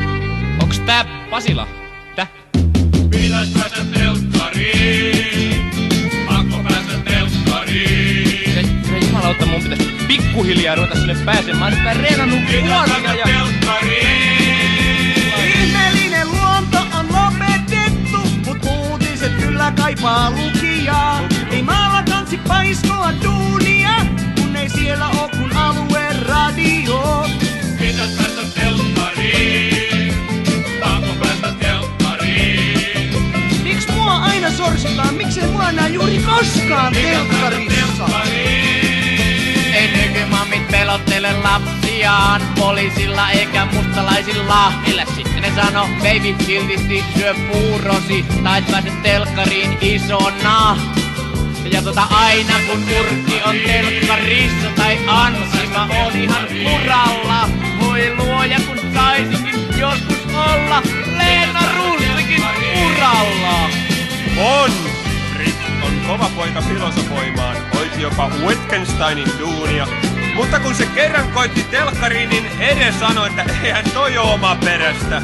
onks 0.62 0.80
tää 0.80 1.04
Pasila? 1.30 1.86
Ja 10.66 10.74
ruveta 10.74 10.95
sinne 10.95 11.14
pääsemään. 11.24 11.78
Mä 11.84 11.95
reenannut 11.95 12.41
vuosia 12.41 13.14
ja... 13.14 13.26
Ihmeellinen 15.45 16.28
luonto 16.28 16.78
on 16.99 17.07
lopetettu, 17.12 18.18
mut 18.47 18.59
uutiset 18.64 19.32
kyllä 19.32 19.72
kaipaa 19.76 20.30
lukijaa. 20.30 21.20
Ei 21.51 21.62
maalla 21.62 22.03
kansi 22.03 22.37
paiskoa 22.49 23.12
duunia, 23.24 24.07
kun 24.41 24.57
ei 24.57 24.68
siellä 24.68 25.09
oo 25.09 25.28
kun 25.28 25.57
alueen 25.57 26.26
radio. 26.26 27.26
Pitäis 27.78 28.11
päästä 28.11 28.43
telttariin, 28.61 30.14
saako 30.80 31.14
päästä 31.20 31.53
telttariin? 31.61 33.11
Miks 33.62 33.89
mua 33.95 34.14
aina 34.14 34.51
sorsitaan, 34.51 35.14
miksei 35.14 35.47
mua 35.47 35.72
näe 35.72 35.89
juuri 35.89 36.18
koskaan 36.18 36.93
telkkarissa? 36.93 38.07
Ei 40.37 40.43
nykymammit 40.43 40.68
pelottele 40.70 41.32
lapsiaan 41.32 42.43
poliisilla 42.59 43.30
eikä 43.30 43.66
mustalaisilla. 43.72 44.72
Millä 44.87 45.05
sitten 45.16 45.43
ne 45.43 45.53
sano, 45.55 45.89
baby 45.99 46.45
kiltisti 46.47 47.05
syö 47.16 47.34
puurosi, 47.34 48.24
tai 48.45 48.59
et 48.59 48.66
pääse 48.70 48.91
telkkariin 49.03 49.78
isona. 49.80 50.76
Ja 51.72 51.82
tota 51.82 52.03
aina 52.11 52.55
kun 52.66 52.84
Urki 53.01 53.43
on 53.45 53.57
telkkarissa 53.66 54.68
tai 54.76 54.99
Anssi, 55.07 55.66
mä 55.66 55.89
oon 55.91 56.16
ihan 56.16 56.47
uralla. 56.74 57.49
Voi 57.80 58.16
luoja 58.16 58.61
kun 58.66 58.78
saisinkin 58.95 59.78
joskus 59.78 60.34
olla 60.34 60.82
Leena 61.16 61.61
Ruusikin 61.76 62.45
uralla. 62.84 63.70
On! 64.39 64.70
Rick 65.39 65.57
on 65.82 65.93
kova 66.07 66.30
poika 66.37 66.61
filosofoimaan, 66.61 67.57
hoiti 67.74 68.03
jopa 68.03 68.30
Wittgensteinin 68.47 69.28
duunia. 69.39 69.87
Mutta 70.37 70.61
kun 70.61 70.74
se 70.74 70.87
kerran 70.87 71.32
koitti 71.32 71.64
telkkariin, 71.64 72.30
niin 72.30 72.47
Ede 72.61 72.93
sanoi, 73.01 73.28
että 73.28 73.45
eihän 73.62 73.91
toi 73.91 74.18
oo 74.18 74.34
oma 74.34 74.57
perästä. 74.64 75.22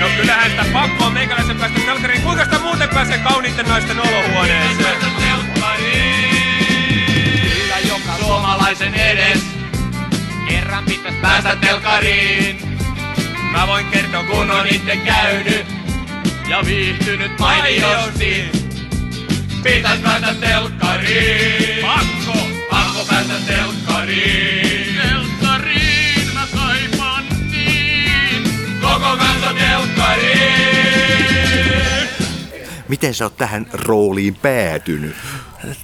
No 0.00 0.06
kyllähän 0.16 0.50
sitä 0.50 0.64
pakko 0.72 1.04
on 1.04 1.12
meikäläisen 1.12 1.56
päästä 1.56 1.80
telkkariin. 1.86 2.22
Kuinka 2.22 2.44
sitä 2.44 2.58
muuten 2.58 2.88
pääsee 2.88 3.18
kauniitten 3.18 3.68
naisten 3.68 4.00
olohuoneeseen? 4.00 4.98
Kyllä 7.52 7.78
joka 7.88 8.18
suomalaisen 8.20 8.94
edes 8.94 9.42
kerran 10.48 10.84
pitäis 10.84 11.14
päästä 11.22 11.56
telkkariin. 11.56 12.78
Mä 13.52 13.66
voin 13.66 13.86
kertoa, 13.86 14.22
kun 14.22 14.50
on 14.50 14.66
itse 14.66 14.96
käynyt 14.96 15.66
ja 16.48 16.62
viihtynyt 16.66 17.38
mainiosti. 17.38 18.61
Pitäis 19.62 20.00
päästä 20.00 20.34
telkkariin. 20.34 21.82
Pakko, 21.82 22.38
pakko 22.70 23.04
päästä 23.08 23.34
telkkariin. 23.46 24.96
Telkkariin 25.02 26.34
mä 26.34 26.46
kaipaan 26.56 27.24
niin. 27.50 28.42
Koko 28.80 29.16
kansa 29.16 29.54
telkkariin. 29.58 30.72
Miten 32.88 33.14
sä 33.14 33.24
oot 33.24 33.36
tähän 33.36 33.66
rooliin 33.72 34.34
päätynyt? 34.34 35.16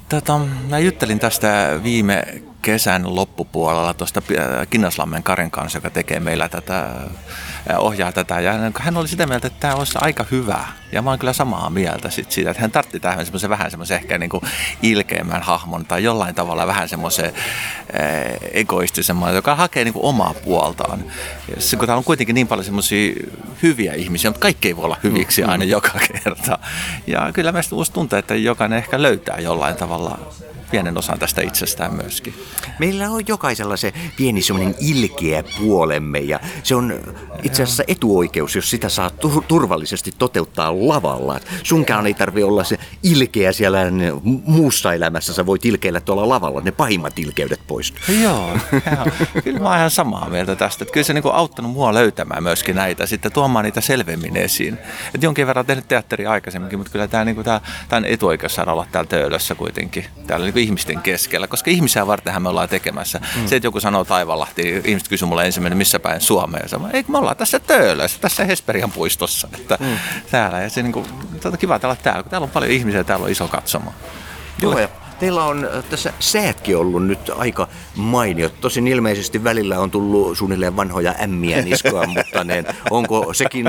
Tota, 0.09 0.39
mä 0.69 0.79
juttelin 0.79 1.19
tästä 1.19 1.81
viime 1.83 2.25
kesän 2.63 3.15
loppupuolella 3.15 3.95
tuosta 3.95 4.23
Kinnaslammen 4.71 5.23
Karin 5.23 5.51
kanssa, 5.51 5.77
joka 5.77 5.91
tekee 5.91 6.21
meillä 6.21 6.49
tätä, 6.49 6.89
ohjaa 7.79 8.13
tätä. 8.13 8.41
Ja 8.41 8.53
hän 8.79 8.97
oli 8.97 9.09
sitä 9.09 9.27
mieltä, 9.27 9.47
että 9.47 9.61
tämä 9.61 9.75
olisi 9.75 9.99
aika 10.01 10.25
hyvä. 10.31 10.65
Ja 10.93 11.03
mä 11.03 11.11
oon 11.11 11.19
kyllä 11.19 11.33
samaa 11.33 11.71
mieltä 11.71 12.11
sit 12.11 12.33
siitä, 12.33 12.51
että 12.51 12.61
hän 12.61 12.71
tartti 12.71 13.01
tähän 13.01 13.27
semmoisen 13.27 13.51
vähän 13.51 13.71
semmoisen 13.71 13.97
ehkä 13.97 14.19
niin 14.19 14.31
kuin 14.31 14.43
ilkeämmän 14.83 15.43
hahmon 15.43 15.85
tai 15.85 16.05
jollain 16.05 16.35
tavalla 16.35 16.67
vähän 16.67 16.89
semmoisen 16.89 17.33
egoistisemman, 18.53 19.35
joka 19.35 19.55
hakee 19.55 19.85
niin 19.85 19.93
kuin 19.95 20.05
omaa 20.05 20.35
puoltaan. 20.35 21.05
Ja 21.55 21.63
se, 21.63 21.77
kun 21.77 21.87
täällä 21.87 21.99
on 21.99 22.05
kuitenkin 22.05 22.35
niin 22.35 22.49
paljon 22.49 22.65
semmoisia 22.65 23.15
hyviä 23.63 23.95
ihmisiä, 23.95 24.31
mutta 24.31 24.43
kaikki 24.43 24.69
ei 24.69 24.77
voi 24.77 24.85
olla 24.85 24.97
hyviksi 25.03 25.45
aina 25.45 25.65
joka 25.65 25.93
kerta. 26.13 26.59
Ja 27.07 27.31
kyllä 27.33 27.53
voisi 27.53 27.93
tuntea, 27.93 28.19
että 28.19 28.35
jokainen 28.35 28.79
ehkä 28.79 29.03
löytää 29.03 29.39
jollain 29.39 29.77
tavalla 29.77 29.97
Allah. 29.99 30.18
Pienen 30.71 30.99
osan 30.99 31.19
tästä 31.19 31.43
itsestään 31.43 31.95
myöskin. 31.95 32.35
Meillä 32.79 33.11
on 33.11 33.23
jokaisella 33.29 33.77
se 33.77 33.93
pieni 34.16 34.43
semmoinen 34.43 34.75
ilkeä 34.81 35.45
puolemme 35.59 36.19
ja 36.19 36.41
se 36.62 36.75
on 36.75 37.01
itse 37.43 37.62
asiassa 37.62 37.85
etuoikeus, 37.89 38.57
jos 38.57 38.71
sitä 38.71 38.89
saa 38.89 39.11
tu- 39.11 39.45
turvallisesti 39.49 40.12
toteuttaa 40.19 40.89
lavalla. 40.89 41.41
Sunkaan 41.62 42.07
ei 42.07 42.14
tarvi 42.14 42.43
olla 42.43 42.64
se 42.64 42.79
ilkeä 43.03 43.53
siellä 43.53 43.79
muussa 44.45 44.95
elämässä, 44.95 45.33
sä 45.35 45.47
voit 45.47 45.64
ilkeillä 45.64 46.01
tuolla 46.01 46.29
lavalla, 46.29 46.61
ne 46.61 46.71
pahimmat 46.71 47.19
ilkeydet 47.19 47.61
pois. 47.66 47.95
Joo, 48.23 48.57
joo. 48.73 49.07
kyllä 49.45 49.59
mä 49.59 49.69
oon 49.69 49.77
ihan 49.77 49.91
samaa 49.91 50.31
mieltä 50.31 50.57
tästä. 50.57 50.85
Että 50.85 50.93
kyllä 50.93 51.05
se 51.05 51.12
niinku 51.12 51.29
auttanut 51.29 51.73
mua 51.73 51.95
löytämään 51.95 52.43
myöskin 52.43 52.77
näitä, 52.77 53.07
sitten 53.07 53.33
tuomaan 53.33 53.64
niitä 53.64 53.81
selvemmin 53.81 54.37
esiin. 54.37 54.79
Et 55.14 55.23
jonkin 55.23 55.47
verran 55.47 55.66
tehnyt 55.66 55.89
teatteria 55.89 56.31
aikaisemminkin, 56.31 56.79
mutta 56.79 56.93
kyllä 56.93 57.09
tämä 57.09 57.25
niinku, 57.25 57.45
tää, 57.45 57.61
tää 57.89 57.97
on 57.97 58.05
etuoikeus 58.05 58.55
saada 58.55 58.73
olla 58.73 58.87
täällä 58.93 59.09
töölössä 59.09 59.55
kuitenkin. 59.55 60.05
Täällä 60.27 60.45
niinku 60.45 60.58
ihmisten 60.59 61.01
keskellä, 61.01 61.47
koska 61.47 61.71
ihmisiä 61.71 62.07
vartenhan 62.07 62.43
me 62.43 62.49
ollaan 62.49 62.69
tekemässä. 62.69 63.21
Mm. 63.37 63.47
Se, 63.47 63.57
että 63.57 63.67
joku 63.67 63.81
sanoo 63.81 64.05
Taivalahti, 64.05 64.83
ihmiset 64.85 65.09
kysyy 65.09 65.29
mulle 65.29 65.47
ensimmäinen, 65.47 65.79
missä 65.79 65.99
päin 65.99 66.21
Suomeen. 66.21 66.63
Ja 66.63 66.69
sanoo, 66.69 66.89
eikö 66.93 67.13
me 67.13 67.19
ollaan 67.19 67.37
tässä 67.37 67.59
Töölössä, 67.61 68.19
tässä 68.21 68.45
Hesperian 68.45 68.93
puistossa. 68.93 69.49
Että 69.55 69.79
mm. 69.81 69.99
täällä. 70.31 70.61
Ja 70.61 70.71
se 70.71 70.83
niinku, 70.83 71.07
tuota, 71.43 71.57
kiva 71.57 71.81
olla 71.83 71.97
täällä, 71.97 72.23
kun 72.23 72.31
täällä 72.31 72.45
on 72.45 72.51
paljon 72.51 72.73
ihmisiä, 72.73 73.05
täällä 73.05 73.25
on 73.25 73.31
iso 73.31 73.49
katsomo. 73.49 73.93
Joo, 74.63 74.79
ja 74.79 74.89
teillä 75.21 75.45
on 75.45 75.69
tässä 75.91 76.12
säätkin 76.21 76.77
ollut 76.77 77.07
nyt 77.07 77.31
aika 77.37 77.69
mainiot. 77.97 78.61
Tosin 78.61 78.89
ilmeisesti 78.89 79.45
välillä 79.45 79.79
on 79.79 79.91
tullut 79.91 80.39
suunnilleen 80.39 80.77
vanhoja 80.77 81.14
ämmiä 81.23 81.62
niskoa, 81.62 82.07
mutta 82.16 82.45
ne, 82.45 82.64
onko 82.91 83.35
sekin 83.35 83.66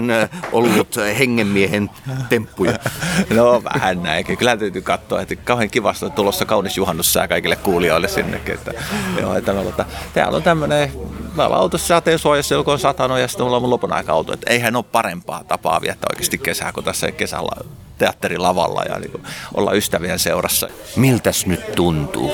ollut 0.51 0.95
hengenmiehen 1.17 1.89
temppuja? 2.29 2.79
No 3.29 3.63
vähän 3.63 4.03
näinkin. 4.03 4.37
Kyllä 4.37 4.57
täytyy 4.57 4.81
katsoa, 4.81 5.21
että 5.21 5.35
kauhean 5.35 5.69
kivasta 5.69 6.05
on 6.05 6.11
tulossa 6.11 6.45
kaunis 6.45 6.77
juhannussää 6.77 7.27
kaikille 7.27 7.55
kuulijoille 7.55 8.07
sinnekin. 8.07 8.53
Että, 8.53 8.73
joo, 9.21 9.35
että 9.35 9.53
me, 9.53 9.61
että, 9.61 9.85
täällä 10.13 10.37
on 10.37 10.43
tämmöinen, 10.43 10.91
me 11.35 11.43
ollaan 11.43 11.61
autossa 11.61 11.87
sateensuojassa, 11.87 12.55
joko 12.55 12.71
on 12.71 12.79
satanut 12.79 13.19
ja 13.19 13.27
sitten 13.27 13.45
mulla 13.45 13.57
on 13.57 13.63
mun 13.63 13.69
lopun 13.69 13.93
aika 13.93 14.13
auto. 14.13 14.33
Että 14.33 14.49
eihän 14.49 14.75
ole 14.75 14.85
parempaa 14.91 15.43
tapaa 15.43 15.81
viettää 15.81 16.07
oikeasti 16.11 16.37
kesää 16.37 16.71
kuin 16.71 16.83
tässä 16.83 17.11
kesällä 17.11 17.63
teatterilavalla 17.99 18.83
ja 18.83 18.99
niin 18.99 19.23
olla 19.53 19.73
ystävien 19.73 20.19
seurassa. 20.19 20.67
Miltäs 20.95 21.45
nyt 21.45 21.71
tuntuu? 21.75 22.31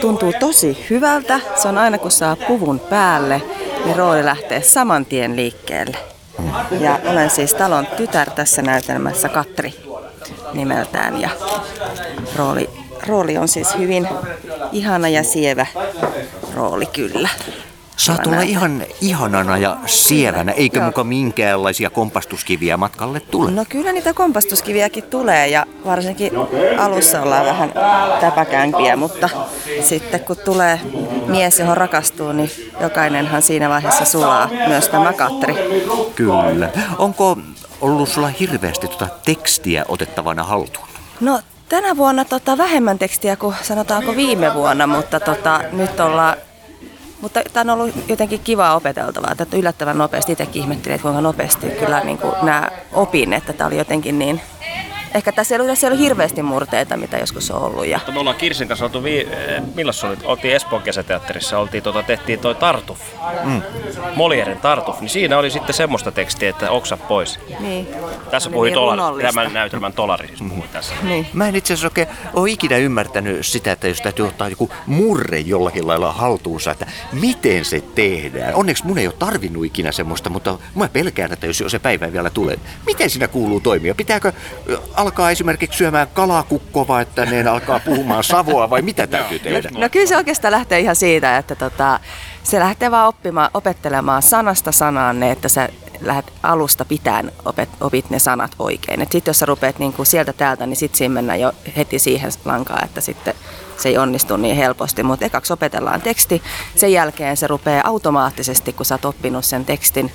Tuntuu 0.00 0.32
tosi 0.40 0.86
hyvältä. 0.90 1.40
Se 1.62 1.68
on 1.68 1.78
aina 1.78 1.98
kun 1.98 2.10
saa 2.10 2.36
puvun 2.36 2.80
päälle, 2.80 3.42
niin 3.84 3.96
rooli 3.96 4.24
lähtee 4.24 4.62
saman 4.62 5.06
tien 5.06 5.36
liikkeelle. 5.36 5.96
Ja 6.80 7.00
olen 7.06 7.30
siis 7.30 7.54
talon 7.54 7.86
tytär 7.86 8.30
tässä 8.30 8.62
näytelmässä 8.62 9.28
Katri 9.28 9.74
nimeltään 10.52 11.20
ja 11.20 11.30
rooli, 12.36 12.70
rooli 13.06 13.38
on 13.38 13.48
siis 13.48 13.78
hyvin 13.78 14.08
ihana 14.72 15.08
ja 15.08 15.24
sievä 15.24 15.66
rooli 16.54 16.86
kyllä. 16.86 17.28
Saat 18.04 18.26
olla 18.26 18.40
ihan 18.40 18.82
ihanana 19.00 19.58
ja 19.58 19.76
sievänä, 19.86 20.52
eikä 20.52 20.80
muka 20.80 21.04
minkäänlaisia 21.04 21.90
kompastuskiviä 21.90 22.76
matkalle 22.76 23.20
tule. 23.20 23.50
No 23.50 23.64
kyllä 23.68 23.92
niitä 23.92 24.14
kompastuskiviäkin 24.14 25.04
tulee 25.04 25.48
ja 25.48 25.66
varsinkin 25.86 26.32
alussa 26.78 27.22
ollaan 27.22 27.46
vähän 27.46 27.72
täpäkämpiä, 28.20 28.96
mutta 28.96 29.28
sitten 29.82 30.20
kun 30.20 30.36
tulee 30.44 30.80
mies, 31.26 31.58
johon 31.58 31.76
rakastuu, 31.76 32.32
niin 32.32 32.50
jokainenhan 32.80 33.42
siinä 33.42 33.68
vaiheessa 33.68 34.04
sulaa, 34.04 34.48
myös 34.68 34.88
tämä 34.88 35.12
Katri. 35.12 35.54
Kyllä. 36.14 36.70
Onko 36.98 37.36
ollut 37.80 38.08
sulla 38.08 38.28
hirveästi 38.28 38.88
tuota 38.88 39.08
tekstiä 39.24 39.84
otettavana 39.88 40.44
haltuun? 40.44 40.88
No 41.20 41.40
tänä 41.68 41.96
vuonna 41.96 42.24
tota, 42.24 42.58
vähemmän 42.58 42.98
tekstiä 42.98 43.36
kuin 43.36 43.56
sanotaanko 43.62 44.16
viime 44.16 44.54
vuonna, 44.54 44.86
mutta 44.86 45.20
tota, 45.20 45.60
nyt 45.72 46.00
ollaan 46.00 46.36
mutta 47.22 47.40
tämä 47.52 47.72
on 47.72 47.80
ollut 47.80 47.94
jotenkin 48.08 48.40
kiva 48.40 48.74
opeteltavaa, 48.74 49.32
että 49.32 49.56
yllättävän 49.56 49.98
nopeasti 49.98 50.32
itsekin 50.32 50.62
ihmettelin, 50.62 50.94
että 50.94 51.02
kuinka 51.02 51.20
nopeasti 51.20 51.70
kyllä 51.70 52.00
niin 52.04 52.18
kuin 52.18 52.34
nämä 52.42 52.70
opin, 52.92 53.32
että 53.32 53.52
tämä 53.52 53.68
oli 53.68 53.78
jotenkin 53.78 54.18
niin 54.18 54.40
ehkä 55.14 55.32
tässä 55.32 55.54
ei 55.54 55.60
ollut, 55.60 55.70
tässä 55.72 55.86
ei 55.86 55.88
ollut 55.88 56.04
hirveästi 56.04 56.42
murteita, 56.42 56.96
mitä 56.96 57.18
joskus 57.18 57.50
on 57.50 57.62
ollut. 57.62 57.86
Ja... 57.86 58.00
Me 58.12 58.18
ollaan 58.20 58.36
Kirsin 58.36 58.68
kanssa 58.68 58.84
oltu, 58.84 59.02
vi... 59.04 59.28
milloin 59.74 59.94
se 59.94 60.06
oli? 60.06 60.16
Oltiin 60.24 60.54
Espoon 60.54 60.82
kesäteatterissa, 60.82 61.58
oltiin, 61.58 61.82
tota, 61.82 62.02
tehtiin 62.02 62.38
toi 62.38 62.54
Tartuf, 62.54 63.00
mm. 63.44 63.62
Molieren 64.16 64.58
Tartuf, 64.58 65.00
niin 65.00 65.10
siinä 65.10 65.38
oli 65.38 65.50
sitten 65.50 65.74
semmoista 65.74 66.12
tekstiä, 66.12 66.50
että 66.50 66.70
oksa 66.70 66.96
pois. 66.96 67.38
Niin. 67.60 67.88
Tässä 68.30 68.50
puhui 68.50 68.66
niin 68.66 68.74
tolari, 68.74 69.22
tämän 69.22 69.52
näytelmän 69.52 69.92
Tolari 69.92 70.28
siis 70.28 70.42
puhui 70.48 70.68
tässä. 70.72 70.94
Niin. 71.02 71.26
Mä 71.32 71.48
en 71.48 71.56
itse 71.56 71.74
asiassa 71.74 71.86
oikein 71.86 72.08
ole 72.34 72.50
ikinä 72.50 72.76
ymmärtänyt 72.76 73.46
sitä, 73.46 73.72
että 73.72 73.88
jos 73.88 74.00
täytyy 74.00 74.26
ottaa 74.26 74.48
joku 74.48 74.70
murre 74.86 75.38
jollakin 75.38 75.86
lailla 75.86 76.12
haltuunsa, 76.12 76.70
että 76.70 76.86
miten 77.12 77.64
se 77.64 77.80
tehdään. 77.94 78.54
Onneksi 78.54 78.86
mun 78.86 78.98
ei 78.98 79.06
ole 79.06 79.14
tarvinnut 79.18 79.64
ikinä 79.64 79.92
semmoista, 79.92 80.30
mutta 80.30 80.58
mä 80.74 80.88
pelkään, 80.88 81.32
että 81.32 81.46
jos 81.46 81.64
se 81.66 81.78
päivä 81.78 82.12
vielä 82.12 82.30
tulee, 82.30 82.58
miten 82.86 83.10
siinä 83.10 83.28
kuuluu 83.28 83.60
toimia? 83.60 83.94
Pitääkö 83.94 84.32
alkaa 85.02 85.30
esimerkiksi 85.30 85.78
syömään 85.78 86.08
kalakukkoa, 86.12 87.00
että 87.00 87.24
ne 87.24 87.48
alkaa 87.48 87.80
puhumaan 87.80 88.24
savoa 88.24 88.70
vai 88.70 88.82
mitä 88.82 89.06
täytyy 89.06 89.38
tehdä? 89.38 89.68
No 89.78 89.88
kyllä 89.88 90.06
se 90.06 90.16
oikeastaan 90.16 90.52
lähtee 90.52 90.80
ihan 90.80 90.96
siitä, 90.96 91.38
että 91.38 91.54
tota, 91.54 92.00
se 92.42 92.60
lähtee 92.60 92.90
vaan 92.90 93.08
oppimaan, 93.08 93.50
opettelemaan 93.54 94.22
sanasta 94.22 94.72
sanaan 94.72 95.20
ne, 95.20 95.30
että 95.30 95.48
sä 95.48 95.68
lähdet 96.00 96.32
alusta 96.42 96.84
pitäen 96.84 97.32
opet, 97.44 97.68
opit 97.80 98.10
ne 98.10 98.18
sanat 98.18 98.50
oikein. 98.58 99.00
Sitten 99.00 99.30
jos 99.30 99.38
sä 99.38 99.46
rupeat 99.46 99.78
niinku 99.78 100.04
sieltä 100.04 100.32
täältä, 100.32 100.66
niin 100.66 100.76
sitten 100.76 100.98
siinä 100.98 101.14
mennään 101.14 101.40
jo 101.40 101.52
heti 101.76 101.98
siihen 101.98 102.32
lankaan, 102.44 102.84
että 102.84 103.00
sitten 103.00 103.34
se 103.76 103.88
ei 103.88 103.98
onnistu 103.98 104.36
niin 104.36 104.56
helposti. 104.56 105.02
Mutta 105.02 105.24
ekaksi 105.24 105.52
opetellaan 105.52 106.02
teksti, 106.02 106.42
sen 106.76 106.92
jälkeen 106.92 107.36
se 107.36 107.46
rupeaa 107.46 107.86
automaattisesti, 107.86 108.72
kun 108.72 108.86
sä 108.86 108.94
oot 108.94 109.04
oppinut 109.04 109.44
sen 109.44 109.64
tekstin, 109.64 110.12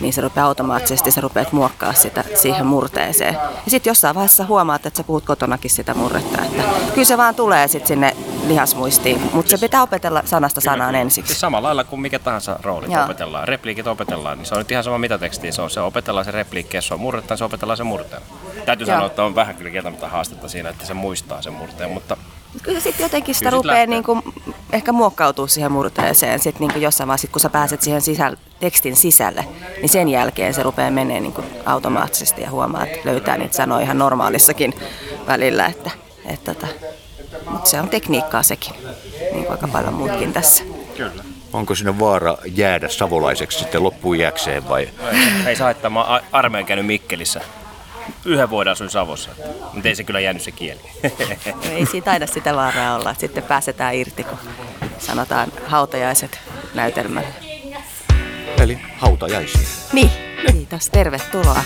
niin 0.00 0.12
se 0.12 0.20
rupeaa 0.20 0.46
automaattisesti, 0.46 1.10
sä 1.10 1.20
rupeat 1.20 1.52
muokkaa 1.52 1.92
sitä 1.92 2.24
siihen 2.34 2.66
murteeseen. 2.66 3.34
Ja 3.34 3.70
sitten 3.70 3.90
jossain 3.90 4.14
vaiheessa 4.14 4.44
huomaat, 4.44 4.86
että 4.86 4.96
sä 4.96 5.04
puhut 5.04 5.24
kotonakin 5.24 5.70
sitä 5.70 5.94
murretta. 5.94 6.42
Että 6.42 6.62
kyllä 6.94 7.04
se 7.04 7.16
vaan 7.16 7.34
tulee 7.34 7.68
sitten 7.68 7.88
sinne 7.88 8.16
lihasmuistiin, 8.46 9.20
mutta 9.32 9.50
se 9.50 9.58
pitää 9.58 9.82
opetella 9.82 10.22
sanasta 10.24 10.60
sanaan 10.60 10.94
ensiksi. 10.94 11.28
Siis 11.28 11.40
samalla 11.40 11.66
lailla 11.68 11.84
kuin 11.84 12.00
mikä 12.00 12.18
tahansa 12.18 12.58
rooli 12.62 12.86
opetellaan. 13.04 13.48
Repliikit 13.48 13.86
opetellaan, 13.86 14.38
niin 14.38 14.46
se 14.46 14.54
on 14.54 14.58
nyt 14.58 14.70
ihan 14.70 14.84
sama 14.84 14.98
mitä 14.98 15.18
tekstiä 15.18 15.52
se 15.52 15.62
on. 15.62 15.70
Se 15.70 15.80
opetellaan 15.80 16.24
se 16.24 16.30
repliikki, 16.30 16.76
jos 16.76 16.88
se 16.88 16.94
on 16.94 17.00
murretta, 17.00 17.34
niin 17.34 17.38
se 17.38 17.44
opetellaan 17.44 17.76
se 17.76 17.84
murteen. 17.84 18.22
Täytyy 18.66 18.86
Joo. 18.86 18.94
sanoa, 18.94 19.06
että 19.06 19.24
on 19.24 19.34
vähän 19.34 19.54
kyllä 19.54 19.70
kieltämättä 19.70 20.08
haastetta 20.08 20.48
siinä, 20.48 20.68
että 20.68 20.86
se 20.86 20.94
muistaa 20.94 21.42
sen 21.42 21.52
murteen, 21.52 21.90
mutta 21.90 22.16
Kyllä 22.62 22.80
sitten 22.80 23.04
jotenkin 23.04 23.34
sitä 23.34 23.50
Kyllä 23.50 23.62
sit 23.62 23.66
rupeaa 23.66 23.86
niinku 23.86 24.22
ehkä 24.72 24.92
muokkautuu 24.92 25.46
siihen 25.46 25.72
murteeseen 25.72 26.40
sit 26.40 26.60
niinku 26.60 26.78
jossain 26.78 27.08
vaiheessa, 27.08 27.22
sit 27.22 27.32
kun 27.32 27.40
sä 27.40 27.50
pääset 27.50 27.82
siihen 27.82 28.02
sisäl, 28.02 28.36
tekstin 28.60 28.96
sisälle, 28.96 29.44
niin 29.76 29.88
sen 29.88 30.08
jälkeen 30.08 30.54
se 30.54 30.62
rupeaa 30.62 30.90
menee 30.90 31.20
niinku 31.20 31.42
automaattisesti 31.66 32.42
ja 32.42 32.50
huomaa, 32.50 32.86
että 32.86 33.08
löytää 33.08 33.38
niitä 33.38 33.56
sanoja 33.56 33.84
ihan 33.84 33.98
normaalissakin 33.98 34.74
välillä. 35.26 35.66
Että, 35.66 35.90
et 36.24 36.44
tota, 36.44 36.66
mutta 37.50 37.70
se 37.70 37.80
on 37.80 37.88
tekniikkaa 37.88 38.42
sekin, 38.42 38.72
niin 39.32 39.44
kuin 39.44 39.50
aika 39.50 39.68
paljon 39.68 39.94
muutkin 39.94 40.32
tässä. 40.32 40.64
Kyllä. 40.96 41.24
Onko 41.52 41.74
sinne 41.74 41.98
vaara 41.98 42.36
jäädä 42.44 42.88
savolaiseksi 42.88 43.58
sitten 43.58 43.82
loppuun 43.82 44.18
jääkseen 44.18 44.68
vai? 44.68 44.88
ei 45.46 45.56
saa, 45.56 45.70
että 45.70 45.90
mä 45.90 46.04
oon 46.04 46.20
armeijan 46.32 46.66
käynyt 46.66 46.86
Mikkelissä. 46.86 47.40
Yhden 48.24 48.50
vuoden 48.50 48.72
asuin 48.72 48.90
Savossa, 48.90 49.30
mutta 49.72 49.88
ei 49.88 49.94
se 49.94 50.04
kyllä 50.04 50.20
jäänyt 50.20 50.42
se 50.42 50.50
kieli. 50.50 50.80
Ei 51.70 51.86
siitä 51.86 52.04
taida 52.04 52.26
sitä 52.26 52.54
vaaraa 52.54 52.96
olla, 52.96 53.10
että 53.10 53.20
sitten 53.20 53.42
pääsetään 53.42 53.94
irti, 53.94 54.24
kun 54.24 54.38
sanotaan 54.98 55.52
hautajaiset 55.66 56.40
näytelmällä. 56.74 57.28
Eli 58.60 58.78
hautajaisia. 58.98 59.68
Niin, 59.92 60.10
kiitos, 60.50 60.90
tervetuloa. 60.90 61.64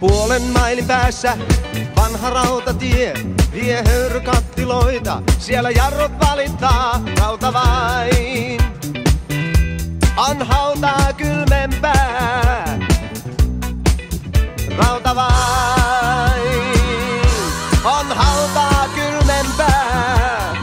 Puolen 0.00 0.42
mailin 0.42 0.84
päässä 0.86 1.36
vanha 1.96 2.30
rautatie 2.30 3.14
vie 3.52 3.82
höyrykattiloita. 3.86 5.22
Siellä 5.38 5.70
jarrut 5.70 6.12
valittaa 6.20 7.00
rauta 7.20 7.52
vain. 7.52 8.60
On 10.16 10.46
hautaa 10.46 11.12
kylmempää. 11.16 12.78
Rauta 14.76 15.16
vain. 15.16 16.62
On 17.84 18.06
hautaa 18.06 18.88
kylmempää. 18.94 20.56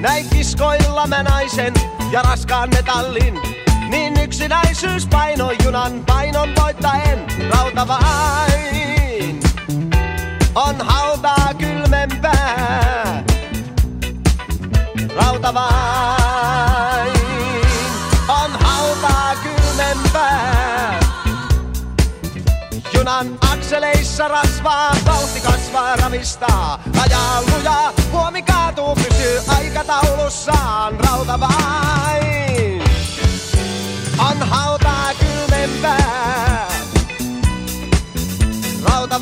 Näin 0.00 0.28
kiskoilla 0.28 1.06
mä 1.06 1.22
naisen 1.22 1.74
ja 2.12 2.22
raskaan 2.22 2.70
metallin. 2.70 3.55
Niin 3.90 4.20
yksinäisyys 4.20 5.06
painoi 5.06 5.56
junan 5.64 6.04
painon 6.06 6.48
voittaen 6.62 7.26
rauta 7.50 7.88
vain. 7.88 9.40
On 10.54 10.76
hautaa 10.80 11.54
kylmempää. 11.58 13.24
Rauta 15.16 15.54
vain. 15.54 17.12
On 18.28 18.50
hautaa 18.50 19.34
kylmempää. 19.42 21.00
Junan 22.94 23.38
akseleissa 23.52 24.28
rasvaa, 24.28 24.96
vauhti 25.06 25.40
kasvaa 25.40 25.96
ravistaa. 25.96 26.82
Ajaa 27.04 27.42
lujaa, 27.42 27.92
huomi 28.12 28.42
kaatuu, 28.42 28.94
pysyy 28.94 29.40
aikataulussaan. 29.48 31.00
Rauta 31.00 31.40
vain. 31.40 32.45
On 34.18 34.42
hautaa 34.48 35.10
kylmempää. 35.14 36.68
Rauta 38.82 39.20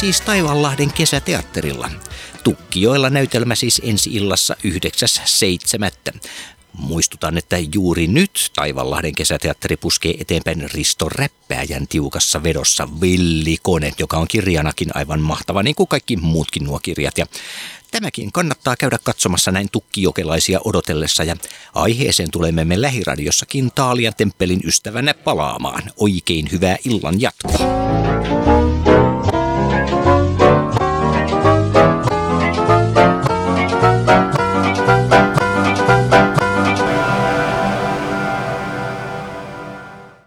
siis 0.00 0.20
Taivanlahden 0.20 0.92
kesäteatterilla. 0.92 1.90
Tukkijoilla 2.44 3.10
näytelmä 3.10 3.54
siis 3.54 3.82
ensi 3.84 4.10
illassa 4.10 4.56
9.7. 6.14 6.20
Muistutan, 6.72 7.38
että 7.38 7.56
juuri 7.74 8.06
nyt 8.06 8.50
Taivanlahden 8.54 9.14
kesäteatteri 9.14 9.76
puskee 9.76 10.14
eteenpäin 10.18 10.70
Risto 10.70 11.08
Räppääjän 11.08 11.88
tiukassa 11.88 12.42
vedossa 12.42 12.88
Villikone, 13.00 13.92
joka 13.98 14.16
on 14.16 14.28
kirjanakin 14.28 14.88
aivan 14.94 15.20
mahtava, 15.20 15.62
niin 15.62 15.74
kuin 15.74 15.88
kaikki 15.88 16.16
muutkin 16.16 16.64
nuo 16.64 16.78
kirjat. 16.82 17.18
Ja 17.18 17.26
tämäkin 17.90 18.32
kannattaa 18.32 18.76
käydä 18.76 18.98
katsomassa 19.02 19.50
näin 19.50 19.68
tukkijokelaisia 19.72 20.60
odotellessa 20.64 21.24
ja 21.24 21.36
aiheeseen 21.74 22.30
tulemme 22.30 22.64
me 22.64 22.80
lähiradiossakin 22.80 23.70
Taalian 23.74 24.14
temppelin 24.16 24.60
ystävänä 24.64 25.14
palaamaan. 25.14 25.82
Oikein 25.96 26.48
hyvää 26.52 26.76
illan 26.84 27.20
jatkoa. 27.20 28.59